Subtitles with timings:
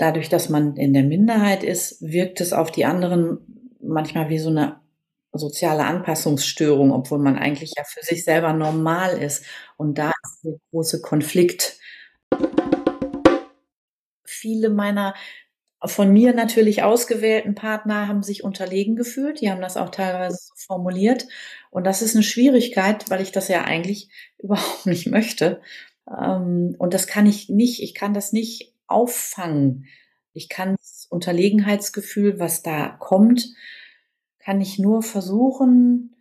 [0.00, 3.38] dadurch, dass man in der Minderheit ist, wirkt es auf die anderen
[3.82, 4.80] manchmal wie so eine
[5.32, 9.44] soziale Anpassungsstörung, obwohl man eigentlich ja für sich selber normal ist.
[9.76, 11.78] Und da ist der große Konflikt.
[14.24, 15.14] Viele meiner
[15.82, 19.40] von mir natürlich ausgewählten Partner haben sich unterlegen gefühlt.
[19.40, 21.26] Die haben das auch teilweise formuliert.
[21.70, 25.60] Und das ist eine Schwierigkeit, weil ich das ja eigentlich überhaupt nicht möchte.
[26.08, 29.86] Ähm, und das kann ich nicht, ich kann das nicht auffangen.
[30.32, 33.48] Ich kann das Unterlegenheitsgefühl, was da kommt,
[34.38, 36.16] kann ich nur versuchen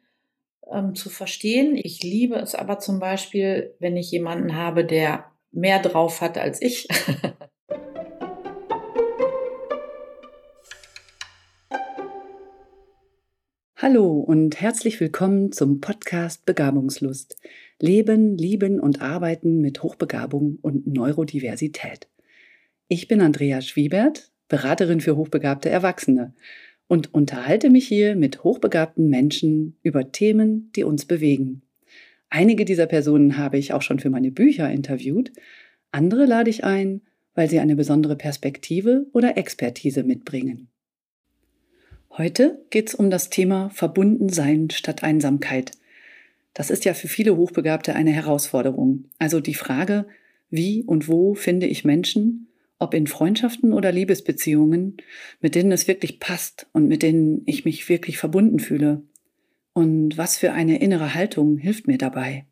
[0.71, 1.75] ähm, zu verstehen.
[1.75, 6.61] Ich liebe es aber zum Beispiel, wenn ich jemanden habe, der mehr drauf hat als
[6.61, 6.87] ich.
[13.81, 17.37] Hallo und herzlich willkommen zum Podcast Begabungslust.
[17.79, 22.09] Leben, Lieben und Arbeiten mit Hochbegabung und Neurodiversität.
[22.91, 26.33] Ich bin Andrea Schwiebert, Beraterin für hochbegabte Erwachsene
[26.87, 31.61] und unterhalte mich hier mit hochbegabten Menschen über Themen, die uns bewegen.
[32.31, 35.31] Einige dieser Personen habe ich auch schon für meine Bücher interviewt,
[35.91, 37.01] andere lade ich ein,
[37.35, 40.67] weil sie eine besondere Perspektive oder Expertise mitbringen.
[42.09, 45.73] Heute geht es um das Thema Verbundensein statt Einsamkeit.
[46.55, 49.05] Das ist ja für viele Hochbegabte eine Herausforderung.
[49.19, 50.07] Also die Frage,
[50.49, 52.47] wie und wo finde ich Menschen,
[52.79, 54.97] ob in Freundschaften oder Liebesbeziehungen,
[55.41, 59.03] mit denen es wirklich passt und mit denen ich mich wirklich verbunden fühle.
[59.73, 62.45] Und was für eine innere Haltung hilft mir dabei?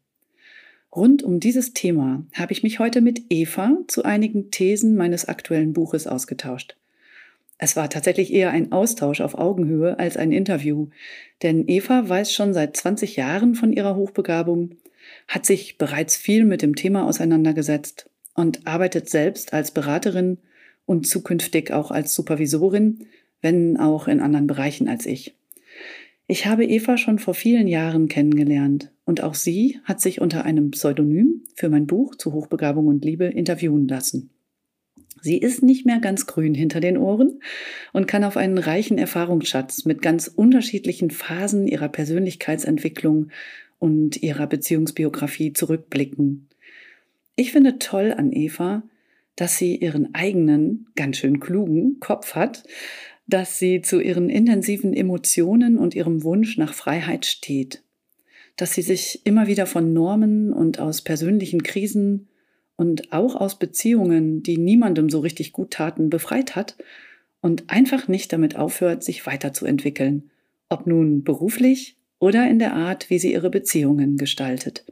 [0.95, 5.73] Rund um dieses Thema habe ich mich heute mit Eva zu einigen Thesen meines aktuellen
[5.73, 6.77] Buches ausgetauscht.
[7.57, 10.89] Es war tatsächlich eher ein Austausch auf Augenhöhe als ein Interview,
[11.41, 14.75] denn Eva weiß schon seit 20 Jahren von ihrer Hochbegabung,
[15.27, 20.37] hat sich bereits viel mit dem Thema auseinandergesetzt und arbeitet selbst als Beraterin
[20.85, 23.07] und zukünftig auch als Supervisorin,
[23.41, 25.35] wenn auch in anderen Bereichen als ich.
[26.27, 30.71] Ich habe Eva schon vor vielen Jahren kennengelernt und auch sie hat sich unter einem
[30.71, 34.29] Pseudonym für mein Buch zu Hochbegabung und Liebe interviewen lassen.
[35.21, 37.39] Sie ist nicht mehr ganz grün hinter den Ohren
[37.91, 43.29] und kann auf einen reichen Erfahrungsschatz mit ganz unterschiedlichen Phasen ihrer Persönlichkeitsentwicklung
[43.79, 46.47] und ihrer Beziehungsbiografie zurückblicken.
[47.39, 48.81] Ich finde toll an Eva,
[49.35, 52.63] dass sie ihren eigenen, ganz schön klugen Kopf hat,
[53.27, 57.83] dass sie zu ihren intensiven Emotionen und ihrem Wunsch nach Freiheit steht,
[58.55, 62.27] dass sie sich immer wieder von Normen und aus persönlichen Krisen
[62.75, 66.75] und auch aus Beziehungen, die niemandem so richtig gut taten, befreit hat
[67.39, 70.31] und einfach nicht damit aufhört, sich weiterzuentwickeln,
[70.69, 74.85] ob nun beruflich oder in der Art, wie sie ihre Beziehungen gestaltet.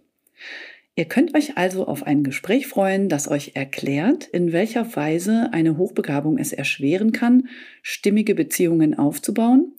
[0.97, 5.77] Ihr könnt euch also auf ein Gespräch freuen, das euch erklärt, in welcher Weise eine
[5.77, 7.49] Hochbegabung es erschweren kann,
[7.81, 9.73] stimmige Beziehungen aufzubauen,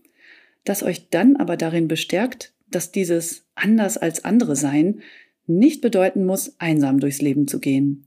[0.65, 5.01] das euch dann aber darin bestärkt, dass dieses anders als andere Sein
[5.47, 8.07] nicht bedeuten muss, einsam durchs Leben zu gehen.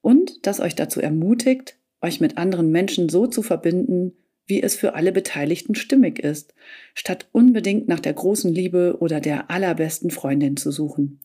[0.00, 4.12] Und das euch dazu ermutigt, euch mit anderen Menschen so zu verbinden,
[4.46, 6.54] wie es für alle Beteiligten stimmig ist,
[6.92, 11.18] statt unbedingt nach der großen Liebe oder der allerbesten Freundin zu suchen.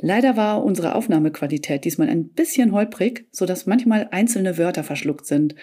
[0.00, 5.54] Leider war unsere Aufnahmequalität diesmal ein bisschen holprig, so dass manchmal einzelne Wörter verschluckt sind.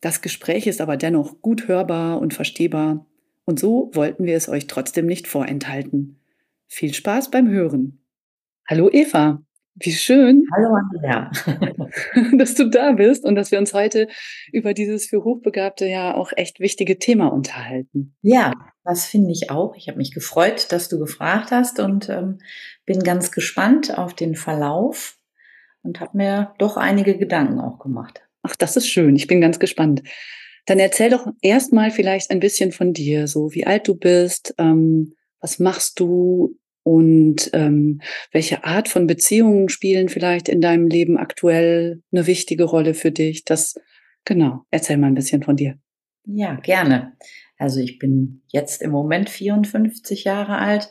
[0.00, 3.06] Das Gespräch ist aber dennoch gut hörbar und verstehbar,
[3.44, 6.18] und so wollten wir es euch trotzdem nicht vorenthalten.
[6.66, 8.00] Viel Spaß beim Hören!
[8.68, 9.45] Hallo Eva,
[9.78, 10.46] wie schön.
[10.54, 11.30] Hallo Andrea.
[12.38, 14.08] dass du da bist und dass wir uns heute
[14.52, 18.16] über dieses für Hochbegabte ja auch echt wichtige Thema unterhalten.
[18.22, 18.52] Ja,
[18.84, 19.76] das finde ich auch.
[19.76, 22.38] Ich habe mich gefreut, dass du gefragt hast und ähm,
[22.86, 25.18] bin ganz gespannt auf den Verlauf
[25.82, 28.22] und habe mir doch einige Gedanken auch gemacht.
[28.42, 29.16] Ach, das ist schön.
[29.16, 30.02] Ich bin ganz gespannt.
[30.66, 35.14] Dann erzähl doch erstmal vielleicht ein bisschen von dir, so wie alt du bist, ähm,
[35.40, 36.56] was machst du,
[36.86, 38.00] und ähm,
[38.30, 43.44] welche Art von Beziehungen spielen vielleicht in deinem Leben aktuell eine wichtige Rolle für dich?
[43.44, 43.74] Das,
[44.24, 45.80] genau, erzähl mal ein bisschen von dir.
[46.26, 47.14] Ja, gerne.
[47.58, 50.88] Also ich bin jetzt im Moment 54 Jahre alt,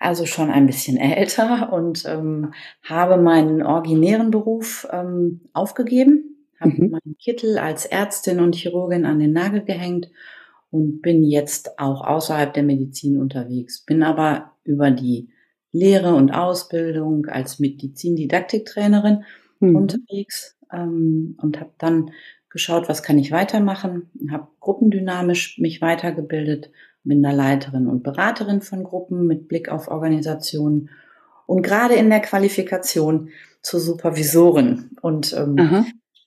[0.00, 6.90] also schon ein bisschen älter und ähm, habe meinen originären Beruf ähm, aufgegeben, habe mhm.
[6.90, 10.10] meinen Kittel als Ärztin und Chirurgin an den Nagel gehängt
[10.72, 15.30] und bin jetzt auch außerhalb der Medizin unterwegs, bin aber über die
[15.72, 19.24] Lehre und Ausbildung als Medizindidaktiktrainerin
[19.60, 19.76] mhm.
[19.76, 22.10] unterwegs ähm, und habe dann
[22.48, 26.70] geschaut, was kann ich weitermachen, habe gruppendynamisch mich weitergebildet,
[27.04, 30.90] bin da Leiterin und Beraterin von Gruppen mit Blick auf Organisationen
[31.46, 33.30] und gerade in der Qualifikation
[33.62, 34.90] zur Supervisorin.
[35.00, 35.56] Und ähm,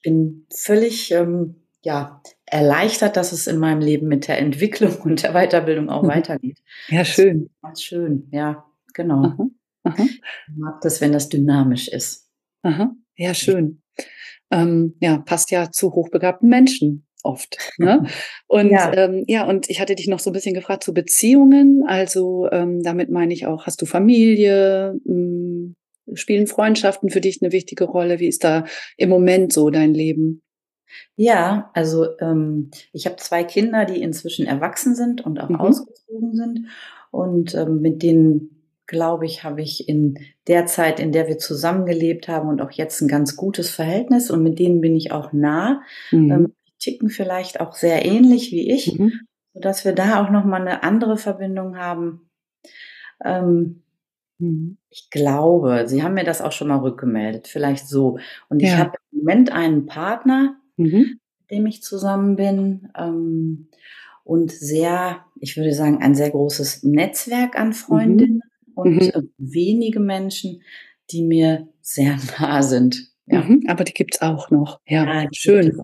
[0.04, 2.22] bin völlig ähm, ja,
[2.54, 6.08] erleichtert, dass es in meinem Leben mit der Entwicklung und der Weiterbildung auch mhm.
[6.08, 6.60] weitergeht.
[6.88, 7.50] Ja, schön.
[7.62, 9.24] Das ist schön, ja, genau.
[9.24, 9.48] Aha,
[9.84, 10.04] aha.
[10.04, 10.22] Ich
[10.56, 12.30] mag das, wenn das dynamisch ist.
[12.62, 13.82] Aha, ja, schön.
[14.52, 17.58] Ähm, ja, passt ja zu hochbegabten Menschen oft.
[17.78, 18.06] Ne?
[18.48, 18.94] Und ja.
[18.94, 21.84] Ähm, ja, und ich hatte dich noch so ein bisschen gefragt zu Beziehungen.
[21.88, 25.00] Also ähm, damit meine ich auch, hast du Familie?
[25.06, 25.76] Mh, hm,
[26.16, 28.20] spielen Freundschaften für dich eine wichtige Rolle?
[28.20, 28.66] Wie ist da
[28.98, 30.44] im Moment so dein Leben?
[31.16, 35.58] Ja, also ähm, ich habe zwei Kinder, die inzwischen erwachsen sind und auch mhm.
[35.58, 36.68] ausgezogen sind.
[37.12, 42.28] Und ähm, mit denen, glaube ich, habe ich in der Zeit, in der wir zusammengelebt
[42.28, 44.32] haben und auch jetzt ein ganz gutes Verhältnis.
[44.32, 45.82] Und mit denen bin ich auch nah.
[46.12, 46.32] Mhm.
[46.32, 46.54] Ähm,
[46.84, 49.14] ticken vielleicht auch sehr ähnlich wie ich, mhm.
[49.54, 52.30] sodass wir da auch nochmal eine andere Verbindung haben.
[53.24, 53.84] Ähm,
[54.40, 54.78] mhm.
[54.90, 58.18] Ich glaube, Sie haben mir das auch schon mal rückgemeldet, vielleicht so.
[58.50, 58.78] Und ich ja.
[58.78, 61.20] habe im Moment einen Partner, mhm.
[61.40, 62.90] mit dem ich zusammen bin.
[62.98, 63.70] Ähm,
[64.24, 68.74] und sehr, ich würde sagen, ein sehr großes Netzwerk an Freundinnen mhm.
[68.74, 69.10] und mhm.
[69.10, 70.62] Äh, wenige Menschen,
[71.12, 73.12] die mir sehr nah sind.
[73.26, 73.42] Ja.
[73.42, 74.82] Mhm, aber die gibt's auch noch.
[74.86, 75.82] Ja, ja schön.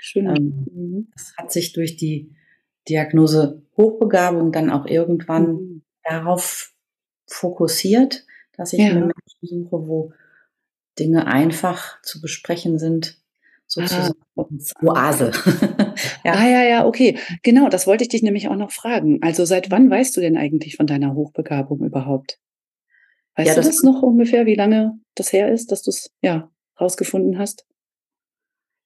[0.00, 0.26] schön.
[0.26, 1.08] Ähm, mhm.
[1.14, 2.34] das hat sich durch die
[2.88, 5.82] Diagnose Hochbegabung dann auch irgendwann mhm.
[6.02, 6.74] darauf
[7.26, 8.26] fokussiert,
[8.56, 8.94] dass ich ja.
[8.94, 10.12] mir Menschen suche, wo
[10.98, 13.21] Dinge einfach zu besprechen sind,
[13.66, 14.44] sozusagen ah.
[14.82, 15.30] Oase.
[16.24, 16.32] ja.
[16.32, 17.18] Ah ja, ja, okay.
[17.42, 19.22] Genau, das wollte ich dich nämlich auch noch fragen.
[19.22, 22.38] Also seit wann weißt du denn eigentlich von deiner Hochbegabung überhaupt?
[23.36, 26.10] Weißt ja, du das, das noch ungefähr, wie lange das her ist, dass du es
[26.22, 26.50] ja
[26.80, 27.66] rausgefunden hast?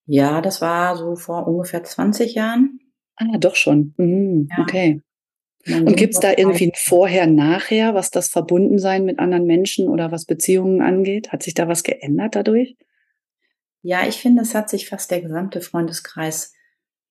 [0.06, 2.78] Ja, das war so vor ungefähr 20 Jahren.
[3.16, 3.94] Ah, doch schon.
[3.96, 4.62] Mhm, ja.
[4.62, 5.02] Okay.
[5.68, 10.12] Und gibt es da irgendwie ein Vorher, Nachher, was das Verbundensein mit anderen Menschen oder
[10.12, 11.32] was Beziehungen angeht?
[11.32, 12.76] Hat sich da was geändert dadurch?
[13.86, 16.54] Ja, ich finde, es hat sich fast der gesamte Freundeskreis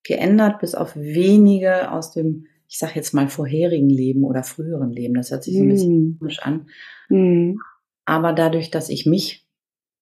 [0.03, 5.13] geändert, bis auf wenige aus dem, ich sage jetzt mal, vorherigen Leben oder früheren Leben.
[5.13, 6.19] Das hört sich so ein bisschen mhm.
[6.19, 6.67] komisch an.
[7.07, 7.59] Mm.
[8.03, 9.47] Aber dadurch, dass ich mich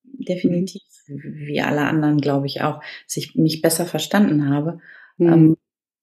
[0.04, 4.80] definitiv, wie alle anderen, glaube ich auch, sich mich besser verstanden habe,
[5.18, 5.28] mm.
[5.28, 5.58] ähm,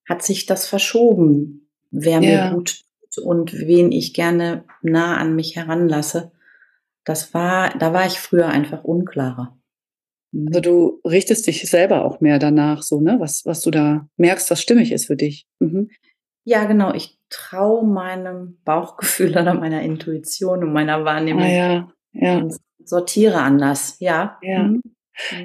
[0.08, 2.50] hat sich das verschoben, wer ja.
[2.50, 6.30] mir gut tut und wen ich gerne nah an mich heranlasse.
[7.02, 9.56] Das war, da war ich früher einfach unklarer.
[10.32, 13.16] Also du richtest dich selber auch mehr danach, so, ne?
[13.18, 15.46] Was, was du da merkst, was stimmig ist für dich.
[15.58, 15.90] Mhm.
[16.44, 16.94] Ja, genau.
[16.94, 21.42] Ich traue meinem Bauchgefühl oder meiner Intuition und meiner Wahrnehmung.
[21.42, 22.48] Ah, ja, ja.
[22.84, 24.38] Sortiere anders, ja.
[24.42, 24.64] Ja.
[24.64, 24.82] Mhm.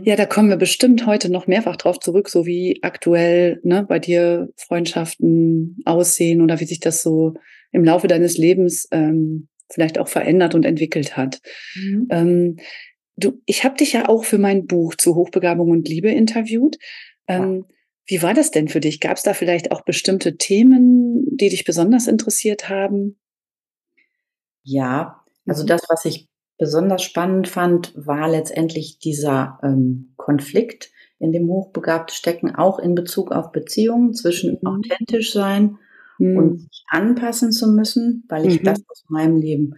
[0.04, 4.00] Ja, da kommen wir bestimmt heute noch mehrfach drauf zurück, so wie aktuell ne, bei
[4.00, 7.34] dir Freundschaften aussehen oder wie sich das so
[7.72, 11.42] im Laufe deines Lebens ähm, vielleicht auch verändert und entwickelt hat.
[11.76, 12.08] Mhm.
[12.10, 12.58] Ähm,
[13.18, 16.78] Du, ich habe dich ja auch für mein Buch zu Hochbegabung und Liebe interviewt.
[17.28, 17.66] Ähm,
[18.06, 19.00] Wie war das denn für dich?
[19.00, 23.18] Gab es da vielleicht auch bestimmte Themen, die dich besonders interessiert haben?
[24.64, 25.68] Ja, also mhm.
[25.68, 26.28] das, was ich
[26.58, 33.32] besonders spannend fand, war letztendlich dieser ähm, Konflikt, in dem Hochbegabte stecken, auch in Bezug
[33.32, 34.68] auf Beziehungen zwischen mhm.
[34.68, 35.78] authentisch sein
[36.18, 36.38] mhm.
[36.38, 38.86] und sich anpassen zu müssen, weil ich das mhm.
[38.90, 39.76] aus meinem Leben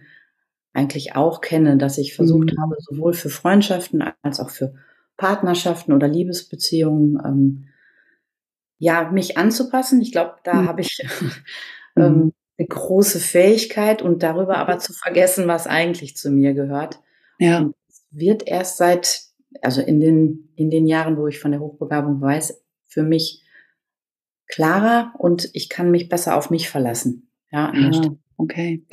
[0.78, 2.62] eigentlich auch kenne, dass ich versucht mhm.
[2.62, 4.74] habe, sowohl für Freundschaften als auch für
[5.16, 7.68] Partnerschaften oder Liebesbeziehungen, ähm,
[8.78, 10.00] ja, mich anzupassen.
[10.00, 10.68] Ich glaube, da mhm.
[10.68, 11.00] habe ich
[11.96, 12.32] ähm, mhm.
[12.56, 17.00] eine große Fähigkeit und darüber aber zu vergessen, was eigentlich zu mir gehört.
[17.40, 17.68] Ja.
[18.10, 19.22] Wird erst seit,
[19.60, 23.42] also in den, in den Jahren, wo ich von der Hochbegabung weiß, für mich
[24.46, 27.30] klarer und ich kann mich besser auf mich verlassen.
[27.50, 28.86] Ja, ah, okay.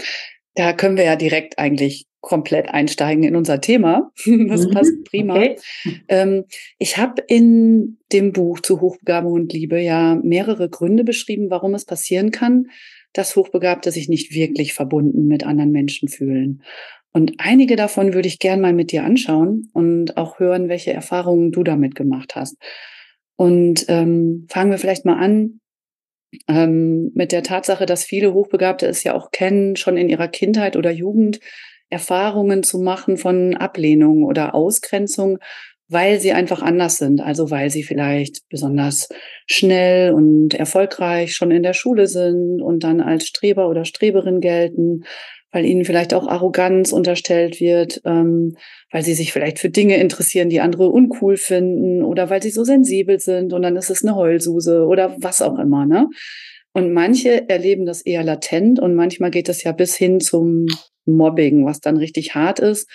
[0.55, 4.11] Da können wir ja direkt eigentlich komplett einsteigen in unser Thema.
[4.25, 4.71] Das mhm.
[4.71, 5.35] passt prima.
[5.35, 5.55] Okay.
[6.09, 6.45] Ähm,
[6.79, 11.85] ich habe in dem Buch zu Hochbegabung und Liebe ja mehrere Gründe beschrieben, warum es
[11.85, 12.67] passieren kann,
[13.13, 16.63] dass Hochbegabte sich nicht wirklich verbunden mit anderen Menschen fühlen.
[17.13, 21.51] Und einige davon würde ich gern mal mit dir anschauen und auch hören, welche Erfahrungen
[21.51, 22.57] du damit gemacht hast.
[23.37, 25.61] Und ähm, fangen wir vielleicht mal an
[26.47, 30.75] ähm, mit der Tatsache, dass viele Hochbegabte es ja auch kennen, schon in ihrer Kindheit
[30.75, 31.39] oder Jugend
[31.89, 35.37] Erfahrungen zu machen von Ablehnung oder Ausgrenzung,
[35.87, 37.21] weil sie einfach anders sind.
[37.21, 39.07] Also weil sie vielleicht besonders
[39.47, 45.03] schnell und erfolgreich schon in der Schule sind und dann als Streber oder Streberin gelten
[45.51, 48.57] weil ihnen vielleicht auch Arroganz unterstellt wird, ähm,
[48.91, 52.63] weil sie sich vielleicht für Dinge interessieren, die andere uncool finden oder weil sie so
[52.63, 55.85] sensibel sind und dann ist es eine Heulsuse oder was auch immer.
[55.85, 56.09] Ne?
[56.73, 60.65] Und manche erleben das eher latent und manchmal geht es ja bis hin zum
[61.05, 62.89] Mobbing, was dann richtig hart ist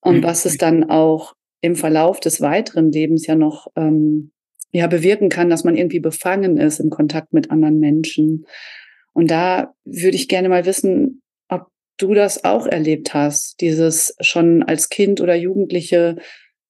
[0.00, 0.22] und mhm.
[0.22, 4.32] was es dann auch im Verlauf des weiteren Lebens ja noch ähm,
[4.72, 8.46] ja bewirken kann, dass man irgendwie befangen ist im Kontakt mit anderen Menschen.
[9.12, 11.22] Und da würde ich gerne mal wissen,
[12.00, 16.16] du das auch erlebt hast, dieses schon als Kind oder Jugendliche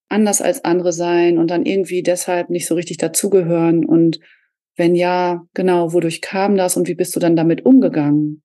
[0.08, 4.20] anders als andere sein und dann irgendwie deshalb nicht so richtig dazugehören und
[4.76, 8.42] wenn ja, genau, wodurch kam das und wie bist du dann damit umgegangen?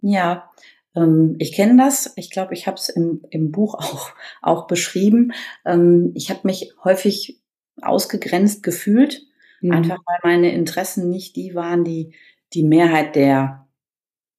[0.00, 0.50] Ja,
[0.94, 2.12] ähm, ich kenne das.
[2.16, 4.10] Ich glaube, ich habe es im, im Buch auch,
[4.42, 5.32] auch beschrieben.
[5.64, 7.40] Ähm, ich habe mich häufig
[7.80, 9.22] ausgegrenzt gefühlt,
[9.60, 9.72] mhm.
[9.72, 12.14] einfach weil meine Interessen nicht die waren, die
[12.52, 13.63] die Mehrheit der,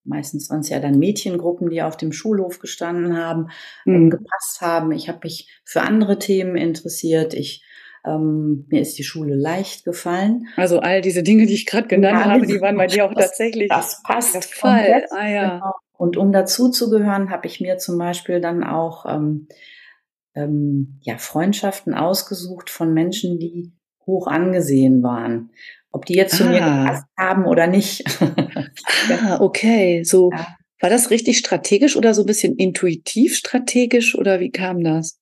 [0.05, 3.49] meistens waren es ja dann Mädchengruppen, die auf dem Schulhof gestanden haben,
[3.85, 4.09] mhm.
[4.09, 4.91] gepasst haben.
[4.91, 7.33] Ich habe mich für andere Themen interessiert.
[7.33, 7.63] Ich
[8.05, 10.47] ähm, mir ist die Schule leicht gefallen.
[10.55, 13.13] Also all diese Dinge, die ich gerade genannt ja, habe, die waren bei dir auch
[13.13, 13.69] das, tatsächlich.
[13.69, 14.35] Das passt.
[14.35, 15.05] Der Fall.
[15.09, 15.55] Ah, ja.
[15.55, 15.73] Genau.
[15.97, 19.47] Und um dazu zu gehören, habe ich mir zum Beispiel dann auch ähm,
[20.35, 23.73] ähm, ja, Freundschaften ausgesucht von Menschen, die
[24.05, 25.51] hoch angesehen waren.
[25.95, 26.83] Ob die jetzt zu mir ah.
[26.83, 28.03] gepasst haben oder nicht.
[29.09, 30.03] ah, okay.
[30.03, 30.55] So ja.
[30.81, 35.19] war das richtig strategisch oder so ein bisschen intuitiv strategisch oder wie kam das?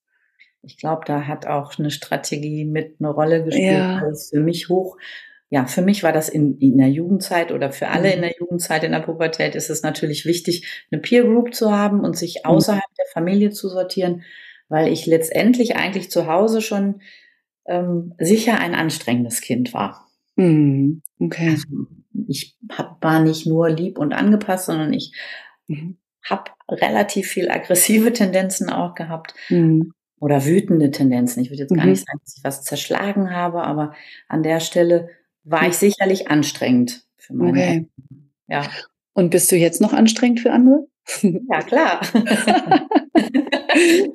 [0.62, 4.02] Ich glaube, da hat auch eine Strategie mit eine Rolle gespielt, ja.
[4.08, 4.96] es für mich hoch
[5.54, 8.22] ja, für mich war das in, in der Jugendzeit oder für alle in mhm.
[8.22, 12.16] der Jugendzeit, in der Pubertät ist es natürlich wichtig, eine Peer Group zu haben und
[12.16, 12.50] sich mhm.
[12.50, 14.24] außerhalb der Familie zu sortieren,
[14.68, 17.02] weil ich letztendlich eigentlich zu Hause schon
[17.66, 20.03] ähm, sicher ein anstrengendes Kind war.
[20.36, 21.02] Mhm.
[21.18, 21.50] Okay.
[21.50, 21.86] Also
[22.28, 25.12] ich hab, war nicht nur lieb und angepasst, sondern ich
[25.66, 25.98] mhm.
[26.28, 29.34] habe relativ viel aggressive Tendenzen auch gehabt.
[29.48, 29.92] Mhm.
[30.20, 31.42] Oder wütende Tendenzen.
[31.42, 31.90] Ich würde jetzt gar mhm.
[31.90, 33.94] nicht sagen, dass ich was zerschlagen habe, aber
[34.28, 35.10] an der Stelle
[35.42, 35.90] war ich hm.
[35.90, 37.88] sicherlich anstrengend für meine okay.
[38.48, 38.66] Ja.
[39.12, 40.86] Und bist du jetzt noch anstrengend für andere?
[41.22, 42.00] Ja, klar.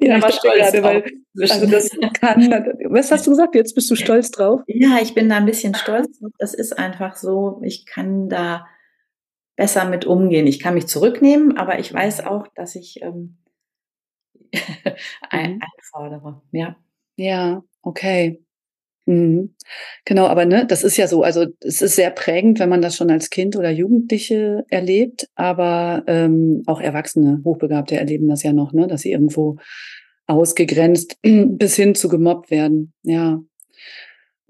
[0.02, 1.04] ja, ich dachte gerade, weil
[1.40, 2.50] also das kann.
[2.90, 3.56] Was hast du gesagt?
[3.56, 4.62] Jetzt bist du stolz drauf?
[4.68, 6.20] Ja, ich bin da ein bisschen stolz.
[6.38, 7.62] Das ist einfach so.
[7.64, 8.68] Ich kann da
[9.56, 10.48] besser mit umgehen.
[10.48, 13.38] Ich kann mich zurücknehmen, aber ich weiß auch, dass ich ähm,
[15.30, 15.62] ein, mhm.
[15.78, 16.42] einfordere.
[16.52, 16.76] Ja.
[17.18, 18.44] Ja, okay.
[19.10, 19.56] Mhm.
[20.06, 22.96] Genau, aber ne, das ist ja so, also es ist sehr prägend, wenn man das
[22.96, 28.72] schon als Kind oder Jugendliche erlebt, aber ähm, auch Erwachsene, Hochbegabte erleben das ja noch,
[28.72, 29.58] ne, dass sie irgendwo
[30.28, 32.94] ausgegrenzt bis hin zu gemobbt werden.
[33.02, 33.42] Ja.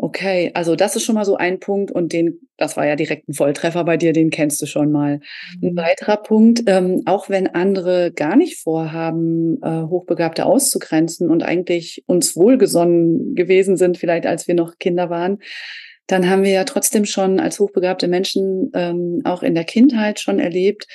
[0.01, 3.27] Okay, also das ist schon mal so ein Punkt und den, das war ja direkt
[3.27, 5.19] ein Volltreffer bei dir, den kennst du schon mal.
[5.61, 5.75] Ein mhm.
[5.75, 12.37] weiterer Punkt, ähm, auch wenn andere gar nicht vorhaben, äh, Hochbegabte auszugrenzen und eigentlich uns
[12.37, 15.39] wohlgesonnen gewesen sind, vielleicht als wir noch Kinder waren,
[16.07, 20.39] dann haben wir ja trotzdem schon als hochbegabte Menschen ähm, auch in der Kindheit schon
[20.39, 20.87] erlebt,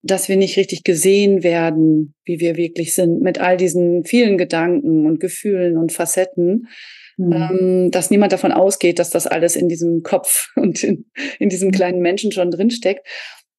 [0.00, 5.04] dass wir nicht richtig gesehen werden, wie wir wirklich sind, mit all diesen vielen Gedanken
[5.04, 6.68] und Gefühlen und Facetten
[7.16, 7.32] Mhm.
[7.32, 11.06] Ähm, dass niemand davon ausgeht, dass das alles in diesem Kopf und in,
[11.38, 11.72] in diesem mhm.
[11.72, 13.06] kleinen Menschen schon drinsteckt.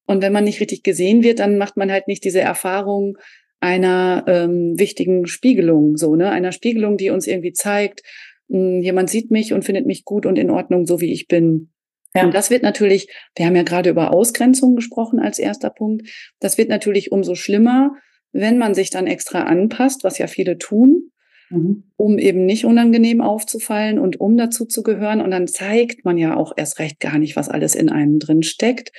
[0.06, 3.16] Und wenn man nicht richtig gesehen wird, dann macht man halt nicht diese Erfahrung
[3.60, 8.02] einer ähm, wichtigen Spiegelung, so, ne, einer Spiegelung, die uns irgendwie zeigt,
[8.48, 11.28] mh, hm, jemand sieht mich und findet mich gut und in Ordnung, so wie ich
[11.28, 11.70] bin.
[12.14, 12.24] Ja.
[12.24, 16.08] Und das wird natürlich, wir haben ja gerade über Ausgrenzung gesprochen als erster Punkt,
[16.40, 17.92] das wird natürlich umso schlimmer,
[18.32, 21.10] wenn man sich dann extra anpasst, was ja viele tun,
[21.50, 21.84] mhm.
[21.96, 25.20] um eben nicht unangenehm aufzufallen und um dazu zu gehören.
[25.20, 28.42] Und dann zeigt man ja auch erst recht gar nicht, was alles in einem drin
[28.42, 28.92] steckt.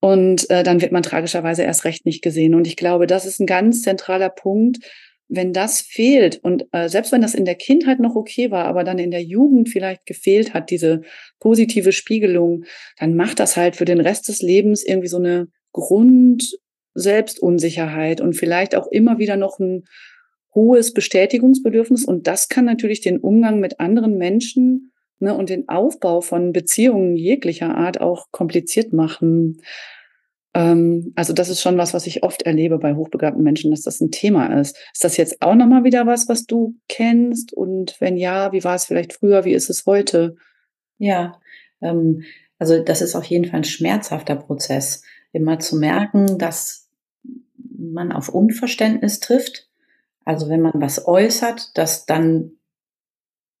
[0.00, 2.54] Und äh, dann wird man tragischerweise erst recht nicht gesehen.
[2.54, 4.78] Und ich glaube, das ist ein ganz zentraler Punkt.
[5.28, 8.84] Wenn das fehlt und äh, selbst wenn das in der Kindheit noch okay war, aber
[8.84, 11.00] dann in der Jugend vielleicht gefehlt hat, diese
[11.40, 12.64] positive Spiegelung,
[12.96, 16.56] dann macht das halt für den Rest des Lebens irgendwie so eine Grund
[16.94, 19.84] Selbstunsicherheit und vielleicht auch immer wieder noch ein
[20.56, 26.20] hohes Bestätigungsbedürfnis und das kann natürlich den Umgang mit anderen Menschen ne, und den Aufbau
[26.20, 29.62] von Beziehungen jeglicher Art auch kompliziert machen.
[30.54, 34.00] Ähm, also das ist schon was, was ich oft erlebe bei hochbegabten Menschen, dass das
[34.00, 34.76] ein Thema ist.
[34.92, 37.52] Ist das jetzt auch nochmal wieder was, was du kennst?
[37.52, 39.44] Und wenn ja, wie war es vielleicht früher?
[39.44, 40.36] Wie ist es heute?
[40.98, 41.38] Ja,
[41.82, 42.22] ähm,
[42.58, 46.88] also das ist auf jeden Fall ein schmerzhafter Prozess, immer zu merken, dass
[47.78, 49.65] man auf Unverständnis trifft
[50.26, 52.58] also wenn man was äußert, dass dann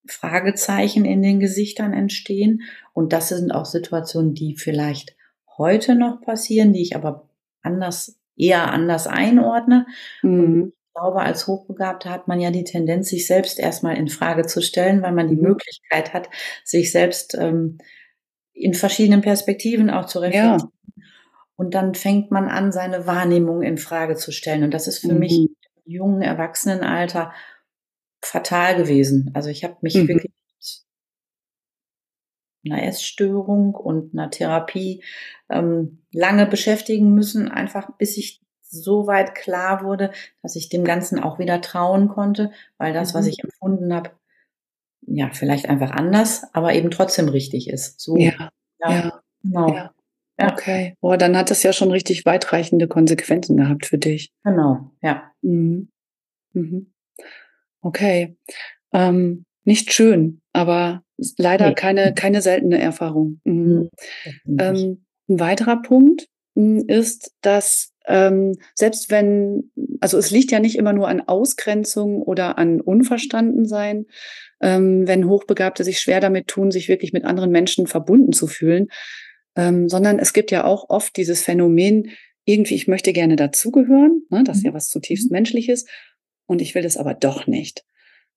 [0.06, 2.62] Fragezeichen in den Gesichtern entstehen.
[2.92, 5.16] Und das sind auch Situationen, die vielleicht
[5.56, 7.28] heute noch passieren, die ich aber
[7.62, 9.86] anders, eher anders einordne.
[10.22, 10.72] Mhm.
[10.76, 14.60] Ich glaube, als Hochbegabter hat man ja die Tendenz, sich selbst erstmal in Frage zu
[14.60, 15.42] stellen, weil man die mhm.
[15.42, 16.28] Möglichkeit hat,
[16.64, 17.78] sich selbst ähm,
[18.52, 20.58] in verschiedenen Perspektiven auch zu reflektieren.
[20.58, 21.02] Ja.
[21.54, 24.64] Und dann fängt man an, seine Wahrnehmung in Frage zu stellen.
[24.64, 25.18] Und das ist für mhm.
[25.20, 25.48] mich
[25.86, 27.32] jungen Erwachsenenalter
[28.22, 29.30] fatal gewesen.
[29.34, 30.08] Also ich habe mich mhm.
[30.08, 30.32] wirklich
[32.62, 35.02] mit einer Essstörung und einer Therapie
[35.48, 40.10] ähm, lange beschäftigen müssen, einfach bis ich so weit klar wurde,
[40.42, 43.18] dass ich dem Ganzen auch wieder trauen konnte, weil das, mhm.
[43.18, 44.10] was ich empfunden habe,
[45.02, 48.00] ja, vielleicht einfach anders, aber eben trotzdem richtig ist.
[48.00, 48.50] So, ja,
[48.80, 49.74] ja, ja genau.
[49.74, 49.95] Ja.
[50.38, 50.52] Ja.
[50.52, 50.94] Okay.
[51.00, 54.32] Boah, dann hat das ja schon richtig weitreichende Konsequenzen gehabt für dich.
[54.44, 55.30] Genau, ja.
[55.42, 55.88] Mhm.
[56.52, 56.92] Mhm.
[57.80, 58.36] Okay.
[58.92, 61.02] Ähm, nicht schön, aber
[61.38, 61.74] leider nee.
[61.74, 63.40] keine, keine seltene Erfahrung.
[63.44, 63.90] Mhm.
[64.46, 70.76] Ähm, ein weiterer Punkt hm, ist, dass ähm, selbst wenn, also es liegt ja nicht
[70.76, 74.06] immer nur an Ausgrenzung oder an Unverstandensein,
[74.60, 78.88] ähm, wenn Hochbegabte sich schwer damit tun, sich wirklich mit anderen Menschen verbunden zu fühlen,
[79.56, 82.10] ähm, sondern es gibt ja auch oft dieses Phänomen,
[82.44, 84.76] irgendwie, ich möchte gerne dazugehören, ne, das ist ja mhm.
[84.76, 85.34] was zutiefst mhm.
[85.34, 85.86] Menschliches,
[86.46, 87.84] und ich will das aber doch nicht.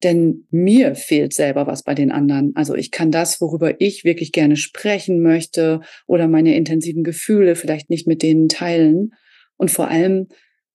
[0.02, 2.56] Denn mir fehlt selber was bei den anderen.
[2.56, 7.90] Also ich kann das, worüber ich wirklich gerne sprechen möchte oder meine intensiven Gefühle vielleicht
[7.90, 9.12] nicht mit denen teilen.
[9.58, 10.30] Und vor allem,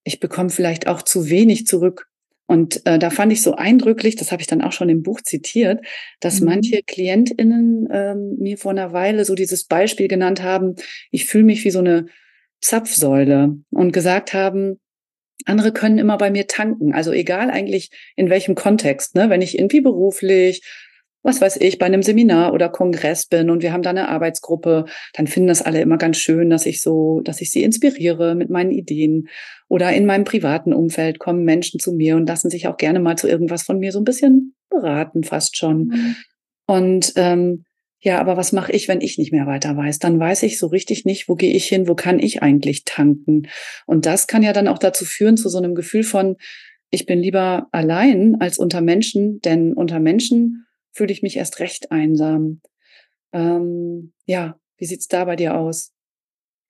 [0.05, 2.07] ich bekomme vielleicht auch zu wenig zurück.
[2.47, 5.21] Und äh, da fand ich so eindrücklich, das habe ich dann auch schon im Buch
[5.23, 5.85] zitiert,
[6.21, 6.47] dass mhm.
[6.47, 10.75] manche KlientInnen ähm, mir vor einer Weile so dieses Beispiel genannt haben,
[11.11, 12.07] ich fühle mich wie so eine
[12.61, 14.79] Zapfsäule und gesagt haben,
[15.47, 16.95] andere können immer bei mir tanken.
[16.95, 19.31] Also egal eigentlich in welchem Kontext, ne?
[19.31, 20.63] wenn ich irgendwie beruflich
[21.25, 24.85] was weiß ich, bei einem Seminar oder Kongress bin und wir haben da eine Arbeitsgruppe,
[25.15, 28.51] dann finden das alle immer ganz schön, dass ich so, dass ich sie inspiriere mit
[28.51, 29.29] meinen Ideen.
[29.69, 33.17] Oder in meinem privaten Umfeld kommen Menschen zu mir und lassen sich auch gerne mal
[33.17, 35.87] zu irgendwas von mir so ein bisschen beraten, fast schon.
[35.87, 36.17] Mhm.
[36.67, 37.65] Und ähm,
[38.01, 39.99] ja, aber was mache ich, wenn ich nicht mehr weiter weiß?
[40.01, 43.49] Dann weiß ich so richtig nicht, wo gehe ich hin, wo kann ich eigentlich tanken?
[43.87, 46.37] Und das kann ja dann auch dazu führen, zu so einem Gefühl von,
[46.91, 51.91] ich bin lieber allein als unter Menschen, denn unter Menschen fühle ich mich erst recht
[51.91, 52.61] einsam.
[53.33, 55.93] Ähm, ja, wie sieht's da bei dir aus?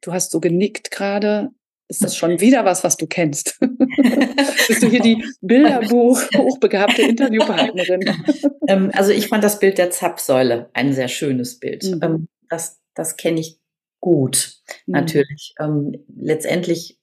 [0.00, 1.50] Du hast so genickt gerade.
[1.88, 3.60] Ist das schon wieder was, was du kennst?
[4.68, 8.24] Bist du hier die Bilderbuch hochbegabte Interviewpartnerin?
[8.66, 11.84] Ähm, also ich fand das Bild der Zapfsäule ein sehr schönes Bild.
[11.84, 12.00] Mhm.
[12.02, 13.58] Ähm, das das kenne ich
[14.00, 14.92] gut, mhm.
[14.92, 15.54] natürlich.
[15.60, 16.98] Ähm, letztendlich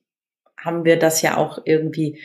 [0.57, 2.19] haben wir das ja auch irgendwie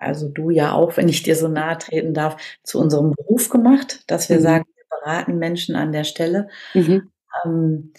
[0.00, 4.04] also du ja auch, wenn ich dir so nahe treten darf, zu unserem Beruf gemacht,
[4.06, 4.42] dass wir mhm.
[4.42, 6.48] sagen, wir beraten Menschen an der Stelle.
[6.74, 7.10] Mhm.
[7.44, 7.92] Ähm,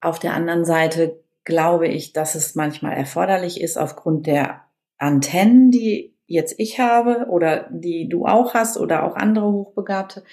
[0.00, 4.62] auf der anderen Seite glaube ich, dass es manchmal erforderlich ist, aufgrund der
[4.98, 10.24] Antennen, die jetzt ich habe oder die du auch hast oder auch andere Hochbegabte,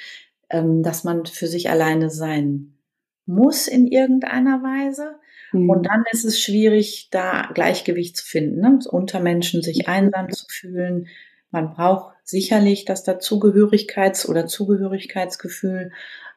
[0.49, 2.77] ähm, dass man für sich alleine sein
[3.25, 5.15] muss in irgendeiner Weise.
[5.53, 5.69] Mhm.
[5.69, 8.79] Und dann ist es schwierig, da Gleichgewicht zu finden, ne?
[8.89, 11.07] unter Menschen sich einsam zu fühlen.
[11.51, 15.91] Man braucht sicherlich das Dazugehörigkeits- oder Zugehörigkeitsgefühl.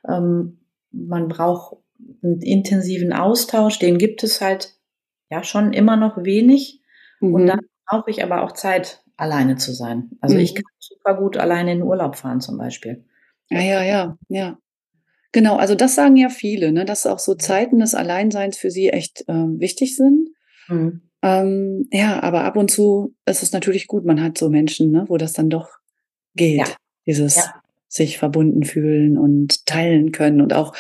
[0.07, 0.59] Ähm,
[0.93, 1.79] man braucht
[2.23, 4.75] einen intensiven Austausch, den gibt es halt
[5.31, 6.83] ja schon immer noch wenig.
[7.21, 7.35] Mhm.
[7.35, 10.11] Und dann brauche ich aber auch Zeit, alleine zu sein.
[10.21, 10.43] Also mhm.
[10.43, 13.05] ich kann super gut alleine in den Urlaub fahren zum Beispiel.
[13.49, 14.59] Ja, ja, ja, ja.
[15.33, 18.89] Genau, also das sagen ja viele, ne, dass auch so Zeiten des Alleinseins für sie
[18.91, 20.31] echt äh, wichtig sind.
[20.69, 21.03] Mhm.
[21.23, 25.05] Ähm, ja, aber ab und zu ist es natürlich gut, man hat so Menschen, ne,
[25.09, 25.69] wo das dann doch
[26.35, 26.67] geht, ja.
[27.07, 27.55] dieses ja.
[27.89, 30.75] sich verbunden fühlen und teilen können und auch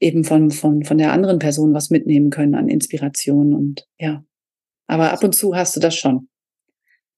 [0.00, 4.24] eben von, von, von der anderen Person was mitnehmen können an Inspiration und ja.
[4.86, 6.28] Aber ab und zu hast du das schon.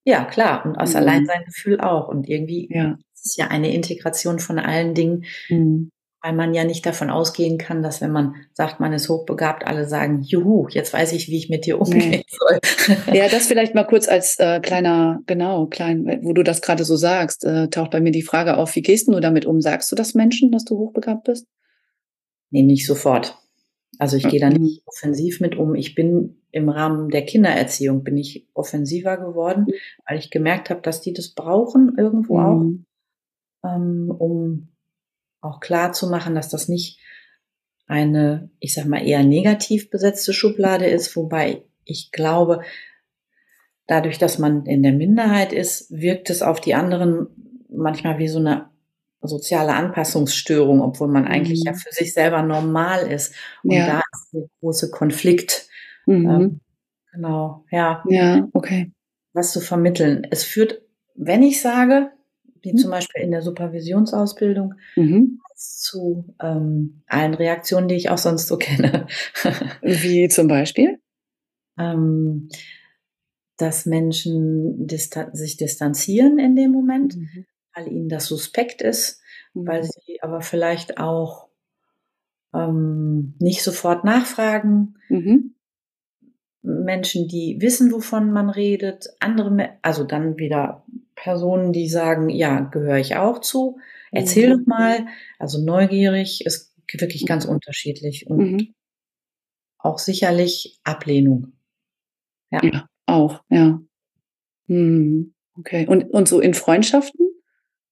[0.04, 0.64] Ja, klar.
[0.64, 0.98] Und aus mhm.
[0.98, 2.06] Alleinsein-Gefühl auch.
[2.06, 2.96] Und irgendwie ja.
[3.12, 5.90] ist es ja eine Integration von allen Dingen, mhm
[6.26, 9.86] weil man ja nicht davon ausgehen kann, dass wenn man sagt, man ist hochbegabt, alle
[9.86, 12.58] sagen, juhu, jetzt weiß ich, wie ich mit dir umgehen soll.
[13.14, 16.96] Ja, das vielleicht mal kurz als äh, kleiner, genau, klein, wo du das gerade so
[16.96, 19.60] sagst, äh, taucht bei mir die Frage auf, wie gehst du damit um?
[19.60, 21.46] Sagst du das Menschen, dass du hochbegabt bist?
[22.50, 23.38] Nee, nicht sofort.
[23.98, 25.76] Also ich gehe da nicht offensiv mit um.
[25.76, 29.66] Ich bin im Rahmen der Kindererziehung bin ich offensiver geworden,
[30.08, 32.84] weil ich gemerkt habe, dass die das brauchen irgendwo mhm.
[33.62, 34.68] auch, ähm, um
[35.46, 36.98] auch klar zu machen, dass das nicht
[37.86, 42.62] eine, ich sag mal, eher negativ besetzte Schublade ist, wobei ich glaube,
[43.86, 47.28] dadurch, dass man in der Minderheit ist, wirkt es auf die anderen
[47.68, 48.70] manchmal wie so eine
[49.22, 51.66] soziale Anpassungsstörung, obwohl man eigentlich mhm.
[51.66, 53.34] ja für sich selber normal ist.
[53.62, 53.86] Und ja.
[53.86, 55.68] da ist der große Konflikt.
[56.06, 56.30] Mhm.
[56.30, 56.60] Ähm,
[57.12, 58.02] genau, ja.
[58.08, 58.92] Ja, okay.
[59.32, 60.26] Was zu vermitteln.
[60.30, 60.82] Es führt,
[61.14, 62.10] wenn ich sage,
[62.66, 62.78] wie mhm.
[62.78, 65.40] zum Beispiel in der Supervisionsausbildung, mhm.
[65.54, 69.06] zu ähm, allen Reaktionen, die ich auch sonst so kenne.
[69.82, 70.98] wie zum Beispiel?
[71.78, 72.48] Ähm,
[73.56, 77.16] dass Menschen distan sich distanzieren in dem Moment.
[77.16, 77.46] Mhm.
[77.74, 79.20] weil ihnen das suspekt ist,
[79.54, 79.66] mhm.
[79.66, 81.48] weil sie aber vielleicht auch
[82.54, 84.96] ähm, nicht sofort nachfragen.
[85.08, 85.54] Mhm.
[86.62, 90.84] Menschen, die wissen, wovon man redet, andere, also dann wieder
[91.16, 93.78] Personen, die sagen, ja, gehöre ich auch zu.
[94.12, 94.60] Erzähl mhm.
[94.60, 95.06] doch mal.
[95.38, 98.74] Also neugierig ist wirklich ganz unterschiedlich und mhm.
[99.78, 101.54] auch sicherlich Ablehnung.
[102.50, 103.80] Ja, ja auch, ja.
[104.68, 105.86] Hm, okay.
[105.86, 107.26] Und, und so in Freundschaften?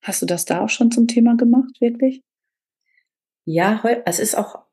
[0.03, 2.23] Hast du das da auch schon zum Thema gemacht, wirklich?
[3.47, 4.65] Ja, es ist auch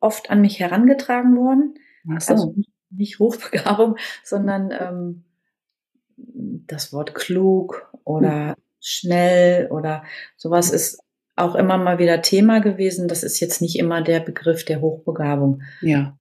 [0.00, 1.74] oft an mich herangetragen worden.
[2.10, 2.32] Ach so.
[2.32, 2.54] Also
[2.90, 5.24] nicht Hochbegabung, sondern ähm,
[6.66, 8.54] das Wort klug oder hm.
[8.80, 10.04] schnell oder
[10.36, 11.00] sowas ist
[11.36, 13.08] auch immer mal wieder Thema gewesen.
[13.08, 15.62] Das ist jetzt nicht immer der Begriff der Hochbegabung.
[15.80, 16.18] Ja.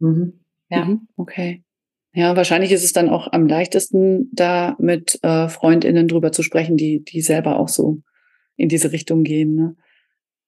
[0.00, 0.40] Mhm.
[0.68, 0.84] Ja.
[0.84, 1.08] Mhm.
[1.16, 1.64] Okay.
[2.12, 6.76] Ja, wahrscheinlich ist es dann auch am leichtesten, da mit äh, Freundinnen drüber zu sprechen,
[6.76, 8.02] die, die selber auch so
[8.56, 9.54] in diese Richtung gehen.
[9.54, 9.76] Ne?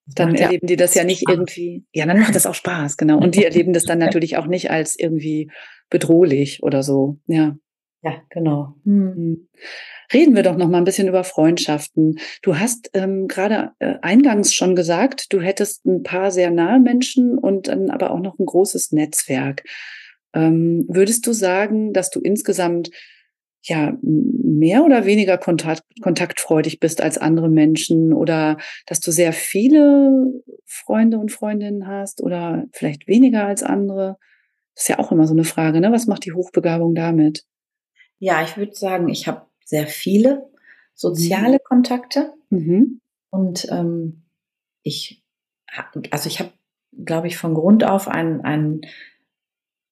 [0.07, 1.35] Dann ja, erleben die das ja nicht Spaß.
[1.35, 1.85] irgendwie.
[1.93, 3.19] Ja, dann macht das auch Spaß, genau.
[3.19, 5.51] Und die erleben das dann natürlich auch nicht als irgendwie
[5.91, 7.19] bedrohlich oder so.
[7.27, 7.57] Ja.
[8.03, 8.75] Ja, genau.
[8.85, 9.49] Hm.
[10.13, 12.19] Reden wir doch noch mal ein bisschen über Freundschaften.
[12.43, 17.37] Du hast ähm, gerade äh, eingangs schon gesagt, du hättest ein paar sehr nahe Menschen
[17.37, 19.65] und dann aber auch noch ein großes Netzwerk.
[20.33, 22.91] Ähm, würdest du sagen, dass du insgesamt
[23.63, 30.33] ja mehr oder weniger kontakt, kontaktfreudig bist als andere Menschen oder dass du sehr viele
[30.65, 34.17] Freunde und Freundinnen hast oder vielleicht weniger als andere?
[34.75, 35.93] Das ist ja auch immer so eine Frage, ne?
[35.93, 37.45] Was macht die Hochbegabung damit?
[38.21, 40.49] Ja, ich würde sagen, ich habe sehr viele
[40.95, 41.65] soziale mhm.
[41.65, 43.01] Kontakte mhm.
[43.31, 44.23] und ähm,
[44.83, 45.25] ich,
[46.11, 46.53] also ich habe,
[47.05, 48.83] glaube ich, von Grund auf ein, ein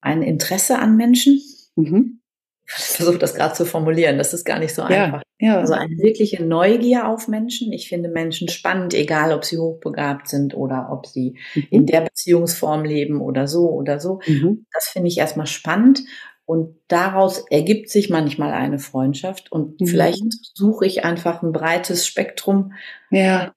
[0.01, 1.41] ein Interesse an Menschen.
[1.77, 2.21] Mhm.
[2.67, 5.23] Ich versuche das gerade zu formulieren, das ist gar nicht so ja, einfach.
[5.41, 5.59] Ja.
[5.59, 7.73] Also eine wirkliche Neugier auf Menschen.
[7.73, 11.67] Ich finde Menschen spannend, egal ob sie hochbegabt sind oder ob sie mhm.
[11.71, 14.21] in der Beziehungsform leben oder so oder so.
[14.27, 14.67] Mhm.
[14.73, 16.01] Das finde ich erstmal spannend.
[16.49, 19.53] Und daraus ergibt sich manchmal eine Freundschaft.
[19.53, 19.87] Und mhm.
[19.87, 22.73] vielleicht suche ich einfach ein breites Spektrum,
[23.11, 23.53] ja.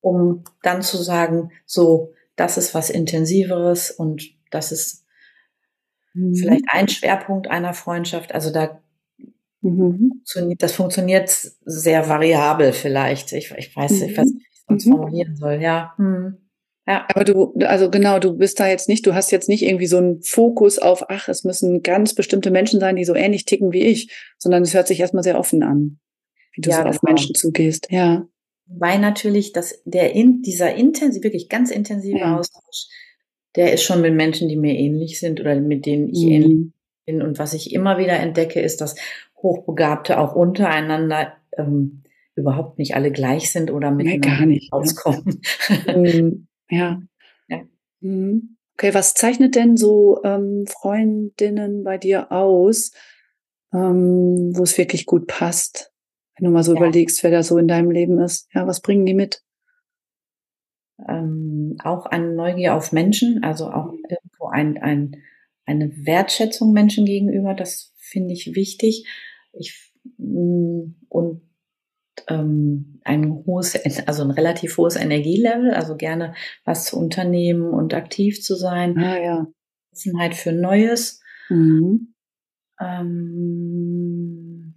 [0.00, 5.04] um dann zu sagen, so, das ist was Intensiveres und das ist
[6.14, 6.34] Mhm.
[6.34, 8.34] Vielleicht ein Schwerpunkt einer Freundschaft.
[8.34, 8.80] Also da
[9.60, 10.22] mhm.
[10.58, 13.32] das funktioniert sehr variabel vielleicht.
[13.32, 14.90] Ich, ich weiß nicht, was ich sonst mhm.
[14.92, 15.60] formulieren soll.
[15.60, 15.92] Ja.
[15.96, 16.38] Hm.
[16.86, 17.06] Ja.
[17.14, 19.96] Aber du, also genau, du bist da jetzt nicht, du hast jetzt nicht irgendwie so
[19.96, 23.84] einen Fokus auf, ach, es müssen ganz bestimmte Menschen sein, die so ähnlich ticken wie
[23.84, 25.98] ich, sondern es hört sich erstmal sehr offen an,
[26.54, 27.12] wie du ja, so auf genau.
[27.12, 27.88] Menschen zugehst.
[27.90, 28.26] Ja.
[28.66, 32.38] Weil natürlich das, der in, dieser intensiv, wirklich ganz intensive ja.
[32.38, 32.88] Austausch
[33.56, 36.30] der ist schon mit Menschen, die mir ähnlich sind oder mit denen ich mhm.
[36.30, 36.72] ähnlich
[37.06, 37.22] bin.
[37.22, 38.96] Und was ich immer wieder entdecke, ist, dass
[39.36, 42.02] Hochbegabte auch untereinander ähm,
[42.34, 45.40] überhaupt nicht alle gleich sind oder miteinander nee, gar nicht, auskommen.
[45.86, 46.48] Mhm.
[46.68, 47.02] ja.
[47.48, 47.62] ja.
[48.00, 48.56] Mhm.
[48.74, 52.92] Okay, was zeichnet denn so ähm, Freundinnen bei dir aus,
[53.72, 55.92] ähm, wo es wirklich gut passt?
[56.36, 56.78] Wenn du mal so ja.
[56.78, 58.48] überlegst, wer da so in deinem Leben ist.
[58.52, 59.44] Ja, was bringen die mit?
[61.08, 65.22] ähm, auch eine Neugier auf Menschen, also auch irgendwo ein, ein,
[65.66, 69.06] eine Wertschätzung Menschen gegenüber, das finde ich wichtig.
[69.52, 71.42] Ich, mm, und
[72.28, 78.42] ähm, ein hohes, also ein relativ hohes Energielevel, also gerne was zu unternehmen und aktiv
[78.42, 78.98] zu sein.
[78.98, 79.46] Ah, ja.
[79.92, 81.20] Offenheit für Neues.
[81.48, 82.14] Mhm.
[82.80, 84.74] Ähm,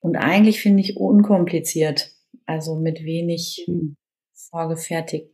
[0.00, 2.12] und eigentlich finde ich unkompliziert,
[2.44, 3.96] also mit wenig mhm.
[4.32, 5.30] vorgefertigt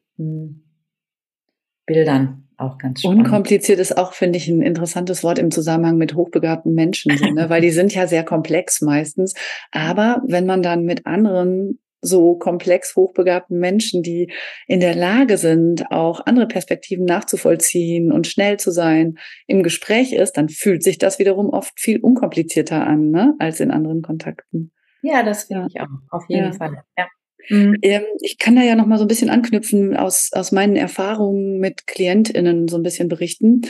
[1.92, 3.26] Bildern auch ganz spannend.
[3.26, 7.50] Unkompliziert ist auch, finde ich, ein interessantes Wort im Zusammenhang mit hochbegabten Menschen, so, ne?
[7.50, 9.34] weil die sind ja sehr komplex meistens.
[9.70, 14.32] Aber wenn man dann mit anderen so komplex hochbegabten Menschen, die
[14.66, 20.36] in der Lage sind, auch andere Perspektiven nachzuvollziehen und schnell zu sein, im Gespräch ist,
[20.36, 24.72] dann fühlt sich das wiederum oft viel unkomplizierter an, ne, als in anderen Kontakten.
[25.02, 25.68] Ja, das finde ja.
[25.68, 26.52] ich auch, auf jeden ja.
[26.52, 26.82] Fall.
[26.98, 27.06] Ja.
[27.48, 27.76] Mhm.
[27.82, 31.58] Ähm, ich kann da ja noch mal so ein bisschen anknüpfen, aus, aus meinen Erfahrungen
[31.58, 33.62] mit KlientInnen so ein bisschen berichten.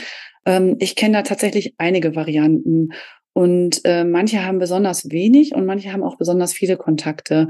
[0.45, 2.89] Ähm, ich kenne da tatsächlich einige Varianten.
[3.33, 7.47] Und äh, manche haben besonders wenig und manche haben auch besonders viele Kontakte.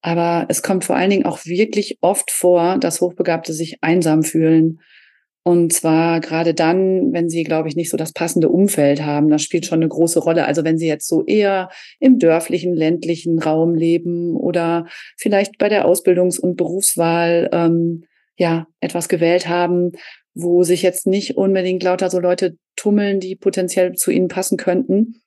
[0.00, 4.80] Aber es kommt vor allen Dingen auch wirklich oft vor, dass Hochbegabte sich einsam fühlen
[5.46, 9.28] und zwar gerade dann, wenn sie, glaube ich, nicht so das passende Umfeld haben.
[9.28, 10.44] Das spielt schon eine große Rolle.
[10.44, 15.86] Also wenn sie jetzt so eher im dörflichen, ländlichen Raum leben oder vielleicht bei der
[15.86, 18.06] Ausbildungs- und Berufswahl ähm,
[18.36, 19.92] ja etwas gewählt haben,
[20.34, 25.22] wo sich jetzt nicht unbedingt lauter so Leute tummeln, die potenziell zu ihnen passen könnten,